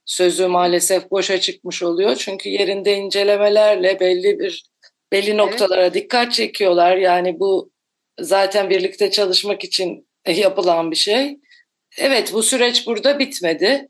sözü 0.04 0.46
maalesef 0.46 1.10
boşa 1.10 1.40
çıkmış 1.40 1.82
oluyor. 1.82 2.16
Çünkü 2.16 2.48
yerinde 2.48 2.96
incelemelerle 2.96 4.00
belli 4.00 4.38
bir 4.38 4.64
belli 5.12 5.36
noktalara 5.36 5.82
evet. 5.82 5.94
dikkat 5.94 6.32
çekiyorlar. 6.32 6.96
Yani 6.96 7.40
bu 7.40 7.70
zaten 8.20 8.70
birlikte 8.70 9.10
çalışmak 9.10 9.64
için 9.64 10.07
yapılan 10.32 10.90
bir 10.90 10.96
şey. 10.96 11.38
Evet 11.98 12.32
bu 12.32 12.42
süreç 12.42 12.86
burada 12.86 13.18
bitmedi. 13.18 13.88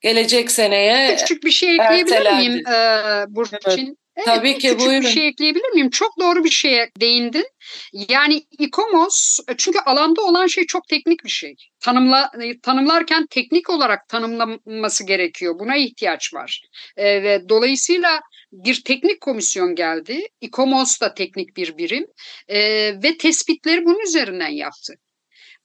Gelecek 0.00 0.50
seneye 0.50 1.16
Küçük 1.16 1.44
bir 1.44 1.50
şey 1.50 1.74
ekleyebilir 1.74 2.32
miyim 2.32 2.66
e, 2.66 3.24
Burçin? 3.28 3.58
Evet. 3.76 3.96
Evet, 4.16 4.26
Tabii 4.26 4.58
ki 4.58 4.68
küçük 4.68 4.80
buyurun. 4.80 5.00
bir 5.02 5.08
şey 5.08 5.28
ekleyebilir 5.28 5.68
miyim? 5.68 5.90
Çok 5.90 6.20
doğru 6.20 6.44
bir 6.44 6.50
şeye 6.50 6.90
değindin. 7.00 7.46
Yani 7.92 8.42
İKOMOS 8.58 9.38
çünkü 9.56 9.78
alanda 9.78 10.22
olan 10.22 10.46
şey 10.46 10.66
çok 10.66 10.88
teknik 10.88 11.24
bir 11.24 11.30
şey. 11.30 11.54
Tanımla, 11.80 12.30
tanımlarken 12.62 13.26
teknik 13.30 13.70
olarak 13.70 14.08
tanımlanması 14.08 15.06
gerekiyor. 15.06 15.58
Buna 15.58 15.76
ihtiyaç 15.76 16.34
var. 16.34 16.62
E, 16.96 17.22
ve 17.22 17.48
dolayısıyla 17.48 18.20
bir 18.52 18.82
teknik 18.84 19.20
komisyon 19.20 19.74
geldi. 19.74 20.26
İKOMOS 20.40 21.00
da 21.00 21.14
teknik 21.14 21.56
bir 21.56 21.78
birim 21.78 22.06
e, 22.48 22.58
ve 23.02 23.16
tespitleri 23.18 23.84
bunun 23.84 24.00
üzerinden 24.00 24.48
yaptı. 24.48 24.94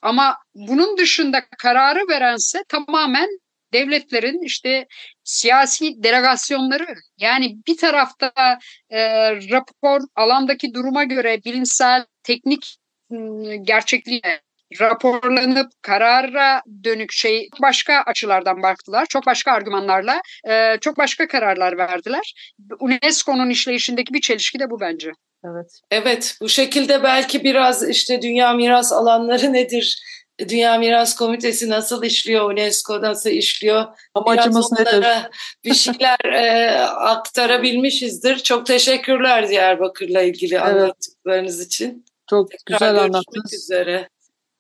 Ama 0.01 0.37
bunun 0.55 0.97
dışında 0.97 1.45
kararı 1.57 2.07
verense 2.09 2.63
tamamen 2.69 3.29
devletlerin 3.73 4.41
işte 4.45 4.87
siyasi 5.23 6.03
delegasyonları 6.03 6.95
yani 7.17 7.55
bir 7.67 7.77
tarafta 7.77 8.31
e, 8.89 9.31
rapor 9.31 10.01
alandaki 10.15 10.73
duruma 10.73 11.03
göre 11.03 11.43
bilimsel 11.45 12.05
teknik 12.23 12.77
ıı, 13.11 13.55
gerçekliğe 13.55 14.41
raporlanıp 14.81 15.71
karara 15.81 16.61
dönük 16.83 17.11
şey 17.11 17.47
başka 17.61 18.03
açılardan 18.05 18.63
baktılar. 18.63 19.05
Çok 19.05 19.25
başka 19.25 19.51
argümanlarla 19.51 20.21
e, 20.49 20.77
çok 20.81 20.97
başka 20.97 21.27
kararlar 21.27 21.77
verdiler. 21.77 22.33
UNESCO'nun 22.79 23.49
işleyişindeki 23.49 24.13
bir 24.13 24.21
çelişki 24.21 24.59
de 24.59 24.69
bu 24.69 24.79
bence. 24.79 25.11
Evet. 25.45 25.81
Evet, 25.91 26.37
bu 26.41 26.49
şekilde 26.49 27.03
belki 27.03 27.43
biraz 27.43 27.89
işte 27.89 28.21
dünya 28.21 28.53
miras 28.53 28.91
alanları 28.93 29.53
nedir? 29.53 30.01
Dünya 30.49 30.77
Miras 30.77 31.15
Komitesi 31.15 31.69
nasıl 31.69 32.03
işliyor? 32.03 32.51
UNESCO 32.51 33.01
nasıl 33.01 33.29
işliyor? 33.29 33.85
Amacımız 34.13 34.71
Biraz 34.79 34.93
nedir? 34.93 35.07
Bir 35.63 35.73
şeyler 35.73 36.25
e, 36.33 36.79
aktarabilmişizdir. 36.85 38.37
Çok 38.37 38.65
teşekkürler 38.65 39.49
Diyarbakır'la 39.49 40.21
ilgili 40.21 40.53
Evet. 40.55 40.63
anlattıklarınız 40.65 41.65
için. 41.65 42.05
Çok 42.29 42.51
Tekrar 42.51 42.73
güzel 42.73 42.89
görüşmek 42.91 43.15
anlattınız. 43.15 43.53
üzere. 43.53 44.09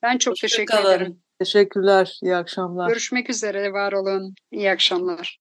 Ben 0.03 0.17
çok 0.17 0.31
Hoşça 0.31 0.47
teşekkür 0.47 0.73
kalın. 0.75 0.91
ederim. 0.91 1.19
Teşekkürler. 1.39 2.19
İyi 2.23 2.35
akşamlar. 2.35 2.87
Görüşmek 2.87 3.29
üzere. 3.29 3.73
Var 3.73 3.93
olun. 3.93 4.33
İyi 4.51 4.71
akşamlar. 4.71 5.37